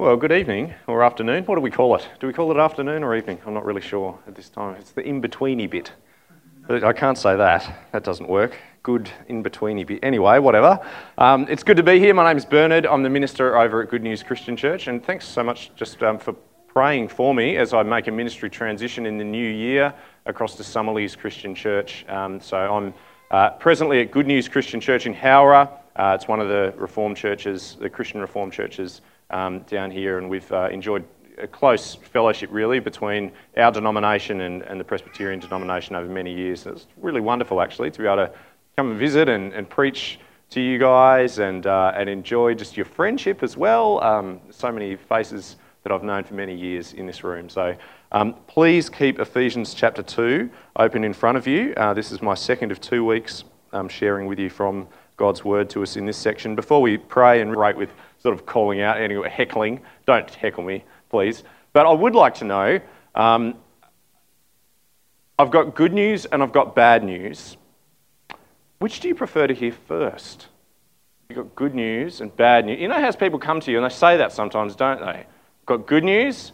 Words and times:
Well, 0.00 0.16
good 0.16 0.32
evening 0.32 0.72
or 0.86 1.02
afternoon. 1.02 1.44
What 1.44 1.56
do 1.56 1.60
we 1.60 1.70
call 1.70 1.94
it? 1.94 2.08
Do 2.20 2.26
we 2.26 2.32
call 2.32 2.50
it 2.50 2.56
afternoon 2.56 3.04
or 3.04 3.14
evening? 3.14 3.38
I'm 3.44 3.52
not 3.52 3.66
really 3.66 3.82
sure 3.82 4.18
at 4.26 4.34
this 4.34 4.48
time. 4.48 4.76
It's 4.76 4.92
the 4.92 5.02
in 5.02 5.20
betweeny 5.20 5.68
bit. 5.68 5.92
But 6.66 6.82
I 6.82 6.94
can't 6.94 7.18
say 7.18 7.36
that. 7.36 7.86
That 7.92 8.02
doesn't 8.02 8.26
work. 8.26 8.56
Good 8.82 9.10
in 9.28 9.44
betweeny 9.44 9.86
bit. 9.86 9.98
Anyway, 10.02 10.38
whatever. 10.38 10.80
Um, 11.18 11.44
it's 11.50 11.62
good 11.62 11.76
to 11.76 11.82
be 11.82 11.98
here. 11.98 12.14
My 12.14 12.24
name 12.24 12.38
is 12.38 12.46
Bernard. 12.46 12.86
I'm 12.86 13.02
the 13.02 13.10
minister 13.10 13.58
over 13.58 13.82
at 13.82 13.90
Good 13.90 14.02
News 14.02 14.22
Christian 14.22 14.56
Church. 14.56 14.86
And 14.86 15.04
thanks 15.04 15.28
so 15.28 15.42
much 15.42 15.70
just 15.74 16.02
um, 16.02 16.18
for 16.18 16.32
praying 16.66 17.08
for 17.08 17.34
me 17.34 17.58
as 17.58 17.74
I 17.74 17.82
make 17.82 18.06
a 18.06 18.10
ministry 18.10 18.48
transition 18.48 19.04
in 19.04 19.18
the 19.18 19.24
new 19.24 19.50
year 19.50 19.92
across 20.24 20.54
to 20.54 20.62
Summerleys 20.62 21.14
Christian 21.14 21.54
Church. 21.54 22.06
Um, 22.08 22.40
so 22.40 22.56
I'm 22.56 22.94
uh, 23.30 23.50
presently 23.50 24.00
at 24.00 24.12
Good 24.12 24.26
News 24.26 24.48
Christian 24.48 24.80
Church 24.80 25.04
in 25.04 25.12
Howrah. 25.12 25.68
Uh, 25.94 26.16
it's 26.18 26.26
one 26.26 26.40
of 26.40 26.48
the 26.48 26.72
Reformed 26.78 27.18
churches, 27.18 27.76
the 27.78 27.90
Christian 27.90 28.22
Reformed 28.22 28.54
churches 28.54 29.02
um, 29.30 29.60
down 29.60 29.90
here, 29.90 30.18
and 30.18 30.28
we've 30.28 30.50
uh, 30.52 30.68
enjoyed 30.70 31.04
a 31.38 31.46
close 31.46 31.94
fellowship 31.94 32.50
really 32.52 32.80
between 32.80 33.32
our 33.56 33.72
denomination 33.72 34.42
and, 34.42 34.62
and, 34.62 34.78
the 34.78 34.84
Presbyterian 34.84 35.40
denomination 35.40 35.96
over 35.96 36.08
many 36.08 36.34
years. 36.34 36.66
It's 36.66 36.86
really 36.98 37.20
wonderful 37.20 37.60
actually 37.60 37.90
to 37.92 37.98
be 37.98 38.06
able 38.06 38.26
to 38.26 38.32
come 38.76 38.90
and 38.90 38.98
visit 38.98 39.28
and, 39.28 39.52
and 39.52 39.68
preach 39.68 40.18
to 40.50 40.60
you 40.60 40.78
guys 40.78 41.38
and, 41.38 41.66
uh, 41.66 41.92
and 41.94 42.08
enjoy 42.08 42.54
just 42.54 42.76
your 42.76 42.84
friendship 42.84 43.42
as 43.42 43.56
well. 43.56 44.02
Um, 44.02 44.40
so 44.50 44.70
many 44.72 44.96
faces 44.96 45.56
that 45.82 45.92
I've 45.92 46.02
known 46.02 46.24
for 46.24 46.34
many 46.34 46.54
years 46.54 46.92
in 46.92 47.06
this 47.06 47.24
room. 47.24 47.48
So 47.48 47.74
um, 48.12 48.34
please 48.46 48.90
keep 48.90 49.18
Ephesians 49.18 49.72
chapter 49.72 50.02
2 50.02 50.50
open 50.76 51.04
in 51.04 51.12
front 51.12 51.38
of 51.38 51.46
you. 51.46 51.72
Uh, 51.76 51.94
this 51.94 52.12
is 52.12 52.20
my 52.20 52.34
second 52.34 52.72
of 52.72 52.80
two 52.80 53.04
weeks 53.04 53.44
um, 53.72 53.88
sharing 53.88 54.26
with 54.26 54.38
you 54.38 54.50
from 54.50 54.88
God's 55.20 55.44
word 55.44 55.68
to 55.68 55.82
us 55.82 55.98
in 55.98 56.06
this 56.06 56.16
section. 56.16 56.54
Before 56.54 56.80
we 56.80 56.96
pray 56.96 57.42
and 57.42 57.54
write 57.54 57.76
with 57.76 57.90
sort 58.22 58.34
of 58.34 58.46
calling 58.46 58.80
out, 58.80 58.98
anyway, 58.98 59.28
heckling. 59.28 59.82
Don't 60.06 60.34
heckle 60.34 60.64
me, 60.64 60.82
please. 61.10 61.44
But 61.74 61.84
I 61.84 61.92
would 61.92 62.14
like 62.14 62.36
to 62.36 62.46
know 62.46 62.80
um, 63.14 63.54
I've 65.38 65.50
got 65.50 65.74
good 65.74 65.92
news 65.92 66.24
and 66.24 66.42
I've 66.42 66.52
got 66.52 66.74
bad 66.74 67.04
news. 67.04 67.58
Which 68.78 69.00
do 69.00 69.08
you 69.08 69.14
prefer 69.14 69.46
to 69.46 69.52
hear 69.52 69.72
first? 69.72 70.48
You've 71.28 71.36
got 71.36 71.54
good 71.54 71.74
news 71.74 72.22
and 72.22 72.34
bad 72.34 72.64
news. 72.64 72.80
You 72.80 72.88
know 72.88 72.98
how 72.98 73.12
people 73.12 73.38
come 73.38 73.60
to 73.60 73.70
you 73.70 73.76
and 73.76 73.84
they 73.84 73.94
say 73.94 74.16
that 74.16 74.32
sometimes, 74.32 74.74
don't 74.74 75.02
they? 75.02 75.26
Got 75.66 75.86
good 75.86 76.02
news 76.02 76.52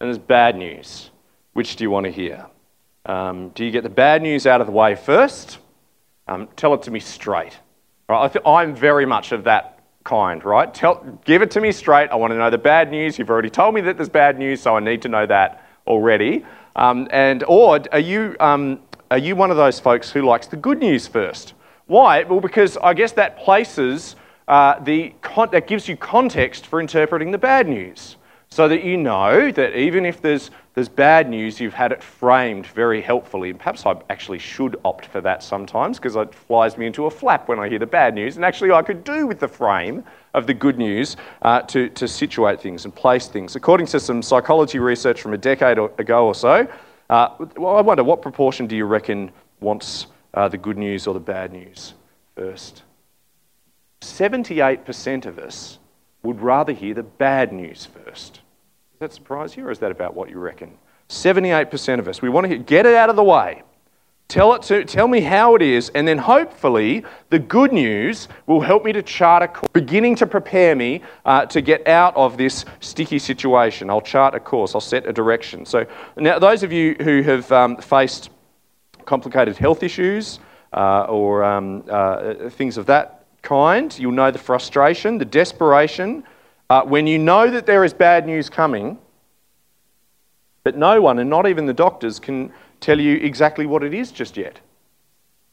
and 0.00 0.08
there's 0.08 0.18
bad 0.18 0.54
news. 0.54 1.10
Which 1.54 1.76
do 1.76 1.84
you 1.84 1.90
want 1.90 2.04
to 2.04 2.12
hear? 2.12 2.44
Um, 3.06 3.48
do 3.54 3.64
you 3.64 3.70
get 3.70 3.84
the 3.84 3.88
bad 3.88 4.20
news 4.20 4.46
out 4.46 4.60
of 4.60 4.66
the 4.66 4.72
way 4.74 4.96
first? 4.96 5.56
Um, 6.28 6.46
tell 6.56 6.74
it 6.74 6.82
to 6.82 6.90
me 6.90 7.00
straight. 7.00 7.58
Right? 8.12 8.36
I 8.44 8.62
am 8.62 8.74
very 8.74 9.06
much 9.06 9.32
of 9.32 9.44
that 9.44 9.78
kind, 10.04 10.44
right? 10.44 10.72
Tell, 10.74 11.02
give 11.24 11.40
it 11.40 11.50
to 11.52 11.62
me 11.62 11.72
straight. 11.72 12.10
I 12.10 12.16
want 12.16 12.32
to 12.32 12.36
know 12.36 12.50
the 12.50 12.58
bad 12.58 12.90
news. 12.90 13.18
You've 13.18 13.30
already 13.30 13.48
told 13.48 13.74
me 13.74 13.80
that 13.80 13.96
there's 13.96 14.10
bad 14.10 14.38
news, 14.38 14.60
so 14.60 14.76
I 14.76 14.80
need 14.80 15.00
to 15.02 15.08
know 15.08 15.24
that 15.24 15.66
already. 15.86 16.44
Um, 16.76 17.08
and 17.10 17.42
or 17.48 17.80
are 17.90 17.98
you 17.98 18.36
um, 18.38 18.80
are 19.10 19.16
you 19.16 19.34
one 19.34 19.50
of 19.50 19.56
those 19.56 19.80
folks 19.80 20.10
who 20.10 20.20
likes 20.20 20.46
the 20.46 20.56
good 20.58 20.78
news 20.78 21.06
first? 21.06 21.54
Why? 21.86 22.24
Well, 22.24 22.40
because 22.40 22.76
I 22.82 22.92
guess 22.92 23.12
that 23.12 23.38
places 23.38 24.16
uh, 24.46 24.78
the 24.80 25.14
that 25.50 25.66
gives 25.66 25.88
you 25.88 25.96
context 25.96 26.66
for 26.66 26.80
interpreting 26.80 27.30
the 27.30 27.38
bad 27.38 27.66
news 27.66 28.16
so 28.50 28.68
that 28.68 28.84
you 28.84 28.98
know 28.98 29.50
that 29.50 29.74
even 29.74 30.04
if 30.04 30.20
there's, 30.20 30.50
there's 30.74 30.88
bad 30.88 31.28
news, 31.28 31.60
you've 31.60 31.74
had 31.74 31.92
it 31.92 32.02
framed 32.02 32.66
very 32.68 33.02
helpfully. 33.02 33.50
And 33.50 33.58
perhaps 33.58 33.84
I 33.84 34.00
actually 34.08 34.38
should 34.38 34.80
opt 34.84 35.04
for 35.06 35.20
that 35.20 35.42
sometimes 35.42 35.98
because 35.98 36.16
it 36.16 36.34
flies 36.34 36.78
me 36.78 36.86
into 36.86 37.04
a 37.04 37.10
flap 37.10 37.46
when 37.48 37.58
I 37.58 37.68
hear 37.68 37.78
the 37.78 37.86
bad 37.86 38.14
news. 38.14 38.36
And 38.36 38.44
actually, 38.44 38.70
I 38.72 38.80
could 38.80 39.04
do 39.04 39.26
with 39.26 39.38
the 39.38 39.48
frame 39.48 40.02
of 40.32 40.46
the 40.46 40.54
good 40.54 40.78
news 40.78 41.16
uh, 41.42 41.60
to, 41.62 41.90
to 41.90 42.08
situate 42.08 42.60
things 42.60 42.86
and 42.86 42.94
place 42.94 43.28
things. 43.28 43.54
According 43.54 43.86
to 43.88 44.00
some 44.00 44.22
psychology 44.22 44.78
research 44.78 45.20
from 45.20 45.34
a 45.34 45.38
decade 45.38 45.78
ago 45.78 46.26
or 46.26 46.34
so, 46.34 46.66
uh, 47.10 47.28
well, 47.58 47.76
I 47.76 47.82
wonder 47.82 48.02
what 48.02 48.22
proportion 48.22 48.66
do 48.66 48.74
you 48.74 48.86
reckon 48.86 49.30
wants 49.60 50.06
uh, 50.32 50.48
the 50.48 50.56
good 50.56 50.78
news 50.78 51.06
or 51.06 51.12
the 51.12 51.20
bad 51.20 51.52
news 51.52 51.92
first? 52.34 52.82
78% 54.00 55.26
of 55.26 55.38
us 55.38 55.78
would 56.22 56.40
rather 56.40 56.72
hear 56.72 56.94
the 56.94 57.02
bad 57.02 57.52
news 57.52 57.86
first 57.86 58.40
that 59.02 59.12
surprise 59.12 59.56
you, 59.56 59.66
or 59.66 59.70
is 59.70 59.80
that 59.80 59.90
about 59.90 60.14
what 60.14 60.30
you 60.30 60.38
reckon? 60.38 60.72
78% 61.08 61.98
of 61.98 62.06
us. 62.06 62.22
We 62.22 62.28
want 62.28 62.48
to 62.48 62.56
get 62.56 62.86
it 62.86 62.94
out 62.94 63.10
of 63.10 63.16
the 63.16 63.24
way. 63.24 63.62
Tell, 64.28 64.54
it 64.54 64.62
to, 64.62 64.84
tell 64.84 65.08
me 65.08 65.20
how 65.20 65.56
it 65.56 65.60
is, 65.60 65.90
and 65.90 66.06
then 66.06 66.16
hopefully 66.16 67.04
the 67.28 67.40
good 67.40 67.72
news 67.72 68.28
will 68.46 68.60
help 68.60 68.84
me 68.84 68.92
to 68.92 69.02
chart 69.02 69.42
a 69.42 69.48
course, 69.48 69.68
beginning 69.72 70.14
to 70.16 70.26
prepare 70.26 70.76
me 70.76 71.02
uh, 71.26 71.44
to 71.46 71.60
get 71.60 71.86
out 71.88 72.16
of 72.16 72.38
this 72.38 72.64
sticky 72.80 73.18
situation. 73.18 73.90
I'll 73.90 74.00
chart 74.00 74.34
a 74.36 74.40
course, 74.40 74.74
I'll 74.74 74.80
set 74.80 75.06
a 75.06 75.12
direction. 75.12 75.66
So, 75.66 75.84
now, 76.16 76.38
those 76.38 76.62
of 76.62 76.72
you 76.72 76.94
who 77.00 77.22
have 77.22 77.50
um, 77.50 77.76
faced 77.78 78.30
complicated 79.04 79.56
health 79.56 79.82
issues 79.82 80.38
uh, 80.72 81.06
or 81.08 81.44
um, 81.44 81.84
uh, 81.90 82.48
things 82.50 82.78
of 82.78 82.86
that 82.86 83.26
kind, 83.42 83.98
you'll 83.98 84.12
know 84.12 84.30
the 84.30 84.38
frustration, 84.38 85.18
the 85.18 85.24
desperation 85.24 86.22
uh, 86.72 86.82
when 86.86 87.06
you 87.06 87.18
know 87.18 87.50
that 87.50 87.66
there 87.66 87.84
is 87.84 87.92
bad 87.92 88.24
news 88.24 88.48
coming, 88.48 88.96
but 90.64 90.74
no 90.74 91.02
one, 91.02 91.18
and 91.18 91.28
not 91.28 91.46
even 91.46 91.66
the 91.66 91.74
doctors, 91.74 92.18
can 92.18 92.50
tell 92.80 92.98
you 92.98 93.16
exactly 93.16 93.66
what 93.66 93.82
it 93.82 93.92
is 93.92 94.10
just 94.10 94.38
yet. 94.38 94.58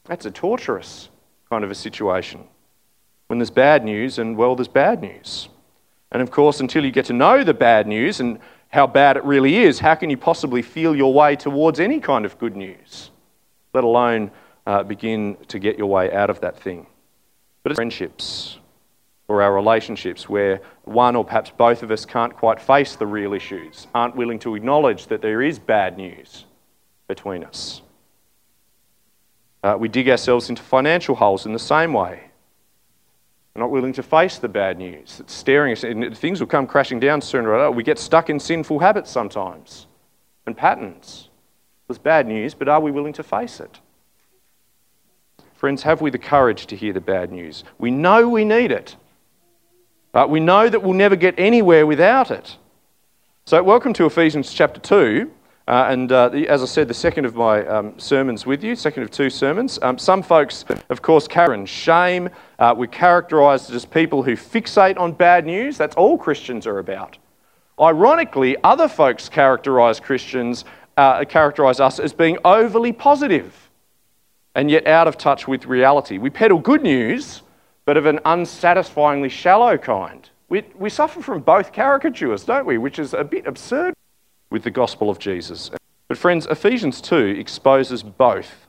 That's 0.05 0.25
a 0.25 0.31
torturous 0.31 1.09
kind 1.49 1.65
of 1.65 1.71
a 1.71 1.75
situation. 1.75 2.45
When 3.27 3.37
there's 3.37 3.49
bad 3.49 3.83
news, 3.83 4.17
and 4.17 4.37
well, 4.37 4.55
there's 4.55 4.69
bad 4.69 5.01
news. 5.01 5.49
And 6.13 6.21
of 6.21 6.31
course, 6.31 6.61
until 6.61 6.85
you 6.85 6.91
get 6.91 7.07
to 7.07 7.13
know 7.13 7.43
the 7.43 7.53
bad 7.53 7.85
news 7.85 8.21
and 8.21 8.39
how 8.69 8.87
bad 8.87 9.17
it 9.17 9.25
really 9.25 9.57
is, 9.57 9.77
how 9.79 9.95
can 9.95 10.09
you 10.09 10.15
possibly 10.15 10.61
feel 10.61 10.95
your 10.95 11.13
way 11.13 11.35
towards 11.35 11.81
any 11.81 11.99
kind 11.99 12.23
of 12.25 12.39
good 12.39 12.55
news, 12.55 13.11
let 13.73 13.83
alone 13.83 14.31
uh, 14.65 14.83
begin 14.83 15.35
to 15.49 15.59
get 15.59 15.77
your 15.77 15.87
way 15.87 16.13
out 16.13 16.29
of 16.29 16.39
that 16.39 16.57
thing? 16.57 16.87
But 17.63 17.73
it's 17.73 17.77
friendships, 17.77 18.58
or 19.29 19.43
our 19.43 19.53
relationships 19.53 20.27
where 20.27 20.59
one 20.83 21.15
or 21.15 21.23
perhaps 21.23 21.51
both 21.51 21.83
of 21.83 21.91
us 21.91 22.03
can't 22.03 22.35
quite 22.35 22.59
face 22.59 22.95
the 22.95 23.05
real 23.05 23.33
issues, 23.33 23.87
aren't 23.93 24.15
willing 24.15 24.39
to 24.39 24.55
acknowledge 24.55 25.05
that 25.07 25.21
there 25.21 25.41
is 25.41 25.59
bad 25.59 25.97
news 25.97 26.45
between 27.07 27.43
us. 27.43 27.83
Uh, 29.63 29.77
we 29.79 29.87
dig 29.87 30.09
ourselves 30.09 30.49
into 30.49 30.63
financial 30.63 31.15
holes 31.15 31.45
in 31.45 31.53
the 31.53 31.59
same 31.59 31.93
way. 31.93 32.23
We're 33.53 33.61
not 33.61 33.71
willing 33.71 33.93
to 33.93 34.03
face 34.03 34.39
the 34.39 34.49
bad 34.49 34.79
news. 34.79 35.19
It's 35.19 35.33
staring 35.33 35.73
us, 35.73 35.83
and 35.83 36.17
things 36.17 36.39
will 36.39 36.47
come 36.47 36.65
crashing 36.65 36.99
down 36.99 37.21
sooner 37.21 37.51
or 37.51 37.57
later. 37.59 37.71
We 37.71 37.83
get 37.83 37.99
stuck 37.99 38.29
in 38.31 38.39
sinful 38.39 38.79
habits 38.79 39.11
sometimes 39.11 39.85
and 40.47 40.57
patterns. 40.57 41.29
There's 41.87 41.99
bad 41.99 42.27
news, 42.27 42.55
but 42.55 42.67
are 42.67 42.79
we 42.79 42.89
willing 42.89 43.13
to 43.13 43.23
face 43.23 43.59
it? 43.59 43.79
Friends, 45.53 45.83
have 45.83 46.01
we 46.01 46.09
the 46.09 46.17
courage 46.17 46.65
to 46.67 46.75
hear 46.75 46.93
the 46.93 47.01
bad 47.01 47.31
news? 47.31 47.63
We 47.77 47.91
know 47.91 48.27
we 48.27 48.45
need 48.45 48.71
it. 48.71 48.95
Uh, 50.13 50.25
we 50.27 50.39
know 50.39 50.67
that 50.67 50.81
we'll 50.81 50.93
never 50.93 51.15
get 51.15 51.35
anywhere 51.37 51.85
without 51.85 52.31
it. 52.31 52.57
So, 53.45 53.61
welcome 53.61 53.93
to 53.93 54.05
Ephesians 54.05 54.51
chapter 54.53 54.79
2. 54.79 55.31
Uh, 55.67 55.85
and 55.87 56.11
uh, 56.11 56.29
the, 56.29 56.47
as 56.47 56.63
I 56.63 56.65
said, 56.65 56.87
the 56.87 56.95
second 56.95 57.25
of 57.25 57.35
my 57.35 57.63
um, 57.67 57.99
sermons 57.99 58.43
with 58.43 58.63
you, 58.63 58.75
second 58.75 59.03
of 59.03 59.11
two 59.11 59.29
sermons. 59.29 59.77
Um, 59.83 59.99
some 59.99 60.23
folks, 60.23 60.65
of 60.89 61.03
course, 61.03 61.27
Karen, 61.27 61.67
shame. 61.67 62.29
Uh, 62.57 62.73
we're 62.75 62.87
characterised 62.87 63.71
as 63.71 63.85
people 63.85 64.23
who 64.23 64.35
fixate 64.35 64.97
on 64.97 65.11
bad 65.11 65.45
news. 65.45 65.77
That's 65.77 65.95
all 65.95 66.17
Christians 66.17 66.65
are 66.65 66.79
about. 66.79 67.19
Ironically, 67.79 68.57
other 68.63 68.87
folks 68.87 69.29
characterise 69.29 70.01
Christians, 70.01 70.65
uh, 70.97 71.19
characterise 71.25 71.79
us 71.79 71.99
as 71.99 72.13
being 72.13 72.39
overly 72.43 72.91
positive 72.91 73.69
and 74.55 74.71
yet 74.71 74.87
out 74.87 75.07
of 75.07 75.19
touch 75.19 75.47
with 75.47 75.67
reality. 75.67 76.17
We 76.17 76.31
peddle 76.31 76.57
good 76.57 76.81
news 76.81 77.43
but 77.89 77.97
of 77.97 78.05
an 78.05 78.19
unsatisfyingly 78.23 79.29
shallow 79.29 79.75
kind. 79.75 80.29
We, 80.47 80.63
we 80.75 80.91
suffer 80.91 81.23
from 81.23 81.41
both 81.41 81.73
caricatures, 81.73 82.43
don't 82.43 82.67
we? 82.67 82.77
Which 82.77 82.99
is 82.99 83.15
a 83.15 83.23
bit 83.23 83.47
absurd 83.47 83.95
with 84.51 84.61
the 84.61 84.69
gospel 84.69 85.09
of 85.09 85.17
Jesus. 85.17 85.71
But, 86.07 86.19
friends, 86.19 86.45
Ephesians 86.45 87.01
2 87.01 87.15
exposes 87.17 88.03
both 88.03 88.67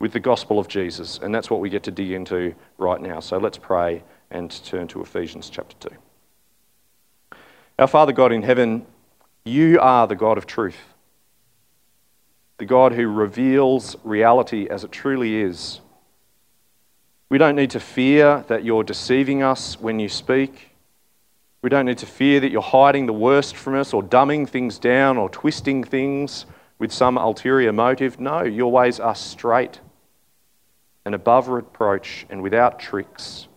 with 0.00 0.14
the 0.14 0.20
gospel 0.20 0.58
of 0.58 0.68
Jesus, 0.68 1.18
and 1.18 1.34
that's 1.34 1.50
what 1.50 1.60
we 1.60 1.68
get 1.68 1.82
to 1.82 1.90
dig 1.90 2.12
into 2.12 2.54
right 2.78 2.98
now. 2.98 3.20
So 3.20 3.36
let's 3.36 3.58
pray 3.58 4.02
and 4.30 4.50
turn 4.64 4.88
to 4.88 5.02
Ephesians 5.02 5.50
chapter 5.50 5.90
2. 5.90 7.36
Our 7.78 7.88
Father 7.88 8.12
God 8.12 8.32
in 8.32 8.42
heaven, 8.42 8.86
you 9.44 9.78
are 9.80 10.06
the 10.06 10.16
God 10.16 10.38
of 10.38 10.46
truth, 10.46 10.78
the 12.56 12.64
God 12.64 12.94
who 12.94 13.06
reveals 13.06 13.96
reality 14.02 14.66
as 14.70 14.82
it 14.82 14.92
truly 14.92 15.42
is 15.42 15.82
we 17.32 17.38
don't 17.38 17.56
need 17.56 17.70
to 17.70 17.80
fear 17.80 18.44
that 18.48 18.62
you're 18.62 18.84
deceiving 18.84 19.42
us 19.42 19.80
when 19.80 19.98
you 19.98 20.06
speak. 20.06 20.68
We 21.62 21.70
don't 21.70 21.86
need 21.86 21.96
to 21.96 22.06
fear 22.06 22.40
that 22.40 22.50
you're 22.50 22.60
hiding 22.60 23.06
the 23.06 23.14
worst 23.14 23.56
from 23.56 23.74
us 23.74 23.94
or 23.94 24.02
dumbing 24.02 24.46
things 24.46 24.78
down 24.78 25.16
or 25.16 25.30
twisting 25.30 25.82
things 25.82 26.44
with 26.78 26.92
some 26.92 27.16
ulterior 27.16 27.72
motive. 27.72 28.20
No, 28.20 28.42
your 28.42 28.70
ways 28.70 29.00
are 29.00 29.14
straight 29.14 29.80
and 31.06 31.14
above 31.14 31.48
reproach 31.48 32.26
and 32.28 32.42
without 32.42 32.78
tricks. 32.78 33.48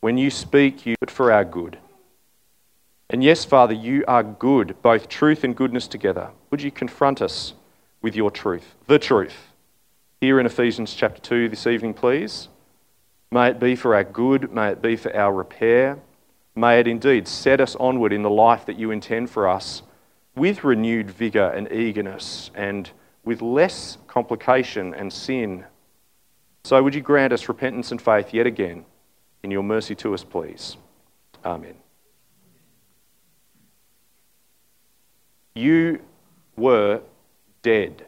When 0.00 0.18
you 0.18 0.28
speak, 0.28 0.84
you 0.84 0.96
it 1.00 1.12
for 1.12 1.30
our 1.30 1.44
good. 1.44 1.78
And 3.08 3.22
yes, 3.22 3.44
Father, 3.44 3.74
you 3.74 4.02
are 4.08 4.24
good, 4.24 4.74
both 4.82 5.08
truth 5.08 5.44
and 5.44 5.54
goodness 5.54 5.86
together. 5.86 6.30
Would 6.50 6.60
you 6.60 6.72
confront 6.72 7.22
us 7.22 7.54
with 8.02 8.16
your 8.16 8.32
truth, 8.32 8.74
the 8.88 8.98
truth? 8.98 9.52
Here 10.20 10.40
in 10.40 10.46
Ephesians 10.46 10.92
chapter 10.92 11.20
2 11.20 11.50
this 11.50 11.68
evening, 11.68 11.94
please. 11.94 12.48
May 13.32 13.50
it 13.50 13.60
be 13.60 13.76
for 13.76 13.94
our 13.94 14.02
good, 14.02 14.52
may 14.52 14.70
it 14.70 14.82
be 14.82 14.96
for 14.96 15.14
our 15.14 15.32
repair. 15.32 15.98
May 16.56 16.80
it 16.80 16.88
indeed 16.88 17.28
set 17.28 17.60
us 17.60 17.76
onward 17.76 18.12
in 18.12 18.22
the 18.22 18.30
life 18.30 18.66
that 18.66 18.76
you 18.76 18.90
intend 18.90 19.30
for 19.30 19.48
us 19.48 19.82
with 20.34 20.64
renewed 20.64 21.10
vigour 21.10 21.50
and 21.50 21.70
eagerness 21.70 22.50
and 22.54 22.90
with 23.24 23.40
less 23.40 23.98
complication 24.08 24.94
and 24.94 25.12
sin. 25.12 25.64
So, 26.64 26.82
would 26.82 26.94
you 26.94 27.00
grant 27.02 27.32
us 27.32 27.48
repentance 27.48 27.92
and 27.92 28.02
faith 28.02 28.34
yet 28.34 28.46
again 28.46 28.84
in 29.44 29.50
your 29.50 29.62
mercy 29.62 29.94
to 29.96 30.12
us, 30.12 30.24
please? 30.24 30.76
Amen. 31.44 31.74
You 35.54 36.00
were 36.56 37.00
dead. 37.62 38.06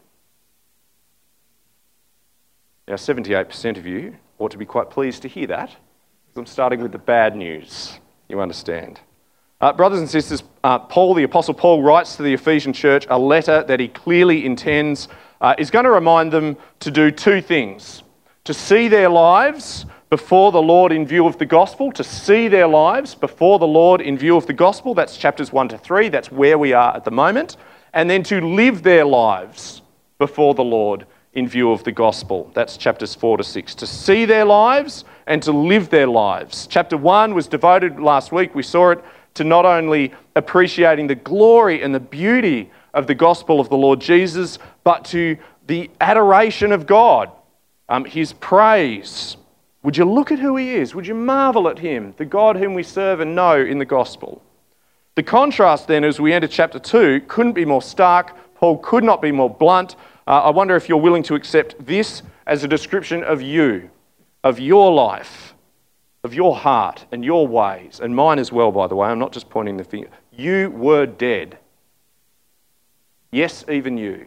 Now, 2.89 2.95
78% 2.95 3.79
of 3.79 3.87
you 3.87 4.17
ought 4.43 4.51
to 4.51 4.59
be 4.59 4.67
quite 4.67 4.91
pleased 4.91 5.23
to 5.23 5.29
hear 5.29 5.47
that. 5.47 5.75
I'm 6.35 6.47
starting 6.47 6.81
with 6.81 6.91
the 6.91 6.99
bad 6.99 7.37
news, 7.37 7.99
you 8.29 8.41
understand. 8.41 8.99
Uh, 9.61 9.73
brothers 9.73 10.01
and 10.01 10.11
sisters, 10.11 10.43
uh, 10.65 10.81
Paul, 10.81 11.15
the 11.15 11.23
Apostle 11.23 11.55
Paul, 11.55 11.83
writes 11.83 12.17
to 12.17 12.25
the 12.25 12.35
Ephesian 12.35 12.73
church 12.73 13.07
a 13.09 13.19
letter 13.19 13.63
that 13.63 13.79
he 13.79 13.87
clearly 13.87 14.45
intends 14.45 15.07
uh, 15.41 15.55
is 15.59 15.71
going 15.71 15.85
to 15.85 15.91
remind 15.93 16.33
them 16.33 16.57
to 16.81 16.91
do 16.91 17.13
two 17.13 17.41
things 17.41 18.03
to 18.45 18.53
see 18.53 18.89
their 18.89 19.09
lives 19.09 19.87
before 20.11 20.51
the 20.51 20.61
Lord 20.61 20.91
in 20.91 21.07
view 21.07 21.29
of 21.29 21.39
the 21.39 21.47
gospel, 21.47 21.93
to 21.93 22.03
see 22.03 22.49
their 22.49 22.67
lives 22.67 23.15
before 23.15 23.61
the 23.61 23.67
Lord 23.67 24.01
in 24.01 24.19
view 24.19 24.37
of 24.37 24.47
the 24.49 24.53
gospel. 24.53 24.95
That's 24.95 25.17
chapters 25.17 25.53
1 25.53 25.69
to 25.69 25.79
3, 25.79 26.09
that's 26.09 26.33
where 26.33 26.59
we 26.59 26.73
are 26.73 26.97
at 26.97 27.05
the 27.05 27.13
moment. 27.13 27.57
And 27.95 28.11
then 28.11 28.25
to 28.25 28.41
live 28.41 28.83
their 28.83 29.05
lives 29.05 29.83
before 30.19 30.55
the 30.55 30.65
Lord 30.65 31.07
in 31.35 31.49
view 31.49 31.73
of 31.73 31.83
the 31.85 31.93
gospel. 31.93 32.51
That's 32.55 32.77
chapters 32.77 33.15
4 33.15 33.39
to 33.39 33.45
6. 33.45 33.75
To 33.77 33.87
see 33.87 34.25
their 34.25 34.45
lives 34.45 35.05
and 35.27 35.43
to 35.43 35.53
live 35.53 35.89
their 35.89 36.07
lives. 36.07 36.67
Chapter 36.67 36.97
1 36.97 37.35
was 37.35 37.47
devoted 37.47 37.99
last 37.99 38.33
week, 38.33 38.55
we 38.55 38.63
saw 38.63 38.91
it, 38.91 39.05
to 39.35 39.45
not 39.45 39.65
only 39.65 40.13
appreciating 40.37 41.07
the 41.07 41.15
glory 41.15 41.83
and 41.83 41.95
the 41.95 42.01
beauty 42.01 42.71
of 42.93 43.07
the 43.07 43.15
gospel 43.15 43.61
of 43.61 43.71
the 43.71 43.77
Lord 43.77 44.01
Jesus, 44.01 44.59
but 44.85 45.05
to 45.07 45.39
the 45.67 45.91
adoration 46.01 46.73
of 46.73 46.87
God, 46.87 47.31
um, 47.89 48.05
his 48.05 48.35
praise. 48.35 49.37
Would 49.83 49.97
you 49.97 50.05
look 50.05 50.31
at 50.31 50.39
who 50.39 50.57
he 50.57 50.75
is? 50.75 50.95
Would 50.95 51.07
you 51.07 51.15
marvel 51.15 51.69
at 51.69 51.79
him, 51.79 52.15
the 52.19 52.25
God 52.25 52.57
whom 52.57 52.75
we 52.75 52.83
serve 52.83 53.21
and 53.21 53.35
know 53.35 53.57
in 53.57 53.79
the 53.79 53.85
gospel? 53.85 54.43
The 55.15 55.23
contrast 55.23 55.89
then, 55.89 56.05
as 56.05 56.21
we 56.21 56.33
enter 56.33 56.49
chapter 56.49 56.79
2, 56.79 57.23
couldn't 57.29 57.53
be 57.53 57.65
more 57.65 57.83
stark. 57.83 58.37
Paul 58.55 58.79
could 58.79 59.05
not 59.05 59.21
be 59.21 59.33
more 59.33 59.51
blunt. 59.51 59.97
Uh, 60.27 60.43
I 60.43 60.51
wonder 60.51 60.77
if 60.77 60.89
you're 60.89 60.99
willing 60.99 61.23
to 61.25 61.35
accept 61.35 61.85
this 61.85 62.23
as 62.47 62.63
a 62.63 62.69
description 62.69 63.25
of 63.25 63.43
you, 63.43 63.91
of 64.45 64.61
your 64.61 64.93
life, 64.93 65.55
of 66.23 66.35
your 66.35 66.55
heart 66.55 67.07
and 67.11 67.25
your 67.25 67.47
ways, 67.47 68.01
and 68.01 68.15
mine 68.15 68.39
as 68.39 68.53
well, 68.53 68.71
by 68.71 68.87
the 68.87 68.95
way. 68.95 69.09
I'm 69.09 69.19
not 69.19 69.33
just 69.33 69.51
pointing 69.51 69.77
the 69.77 69.85
finger. 69.85 70.09
You 70.31 70.71
were 70.71 71.07
dead. 71.07 71.59
Yes, 73.33 73.65
even 73.69 73.99
you. 73.99 74.27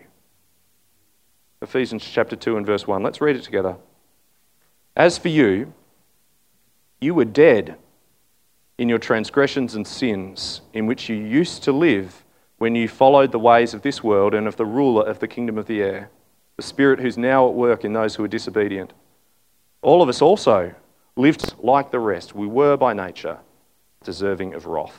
Ephesians 1.61 2.03
chapter 2.03 2.35
2 2.35 2.57
and 2.57 2.65
verse 2.65 2.85
1. 2.85 3.01
Let's 3.01 3.21
read 3.21 3.35
it 3.35 3.43
together. 3.43 3.77
As 4.95 5.17
for 5.17 5.29
you, 5.29 5.73
you 6.99 7.13
were 7.13 7.25
dead 7.25 7.77
in 8.77 8.89
your 8.89 8.97
transgressions 8.97 9.75
and 9.75 9.87
sins, 9.87 10.61
in 10.73 10.85
which 10.85 11.07
you 11.07 11.15
used 11.15 11.63
to 11.63 11.71
live 11.71 12.24
when 12.57 12.75
you 12.75 12.87
followed 12.87 13.31
the 13.31 13.39
ways 13.39 13.73
of 13.73 13.81
this 13.81 14.03
world 14.03 14.33
and 14.33 14.47
of 14.47 14.55
the 14.55 14.65
ruler 14.65 15.03
of 15.03 15.19
the 15.19 15.27
kingdom 15.27 15.57
of 15.57 15.67
the 15.67 15.81
air, 15.81 16.09
the 16.57 16.63
Spirit 16.63 16.99
who's 16.99 17.17
now 17.17 17.47
at 17.47 17.53
work 17.53 17.83
in 17.83 17.93
those 17.93 18.15
who 18.15 18.23
are 18.23 18.29
disobedient. 18.29 18.93
All 19.81 20.01
of 20.01 20.09
us 20.09 20.21
also 20.21 20.73
lived 21.15 21.53
like 21.61 21.91
the 21.91 21.99
rest. 21.99 22.33
We 22.33 22.47
were 22.47 22.77
by 22.77 22.93
nature 22.93 23.39
deserving 24.03 24.53
of 24.53 24.65
wrath. 24.65 24.97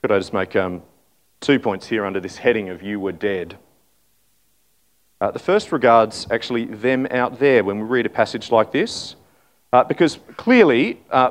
Could 0.00 0.10
I 0.10 0.18
just 0.18 0.32
make 0.32 0.56
um, 0.56 0.82
two 1.40 1.58
points 1.58 1.86
here 1.86 2.04
under 2.04 2.18
this 2.18 2.36
heading 2.36 2.70
of 2.70 2.82
You 2.82 2.98
Were 2.98 3.12
Dead? 3.12 3.56
Uh, 5.20 5.30
the 5.30 5.38
first 5.38 5.70
regards 5.70 6.26
actually 6.32 6.64
them 6.64 7.06
out 7.10 7.38
there 7.38 7.62
when 7.62 7.78
we 7.78 7.84
read 7.84 8.06
a 8.06 8.10
passage 8.10 8.50
like 8.50 8.72
this, 8.72 9.14
uh, 9.72 9.84
because 9.84 10.18
clearly 10.36 11.00
uh, 11.10 11.30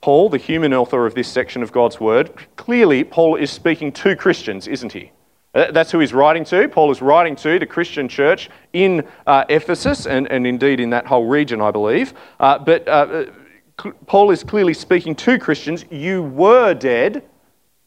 Paul, 0.00 0.28
the 0.28 0.38
human 0.38 0.72
author 0.72 1.06
of 1.06 1.14
this 1.14 1.28
section 1.28 1.62
of 1.62 1.72
God's 1.72 1.98
Word, 1.98 2.30
clearly 2.56 3.02
Paul 3.02 3.36
is 3.36 3.50
speaking 3.50 3.92
to 3.92 4.14
Christians, 4.14 4.68
isn't 4.68 4.92
he? 4.92 5.10
Uh, 5.54 5.72
that's 5.72 5.90
who 5.90 5.98
he's 5.98 6.12
writing 6.12 6.44
to. 6.44 6.68
Paul 6.68 6.90
is 6.90 7.02
writing 7.02 7.34
to 7.36 7.58
the 7.58 7.66
Christian 7.66 8.08
church 8.08 8.48
in 8.72 9.06
uh, 9.26 9.44
Ephesus 9.48 10.06
and, 10.06 10.30
and 10.30 10.46
indeed 10.46 10.78
in 10.78 10.90
that 10.90 11.06
whole 11.06 11.26
region, 11.26 11.60
I 11.60 11.70
believe. 11.70 12.14
Uh, 12.38 12.58
but 12.58 12.86
uh, 12.86 12.90
uh 12.90 13.92
Paul 14.06 14.32
is 14.32 14.42
clearly 14.42 14.74
speaking 14.74 15.14
to 15.16 15.38
Christians. 15.38 15.84
You 15.88 16.24
were 16.24 16.74
dead, 16.74 17.22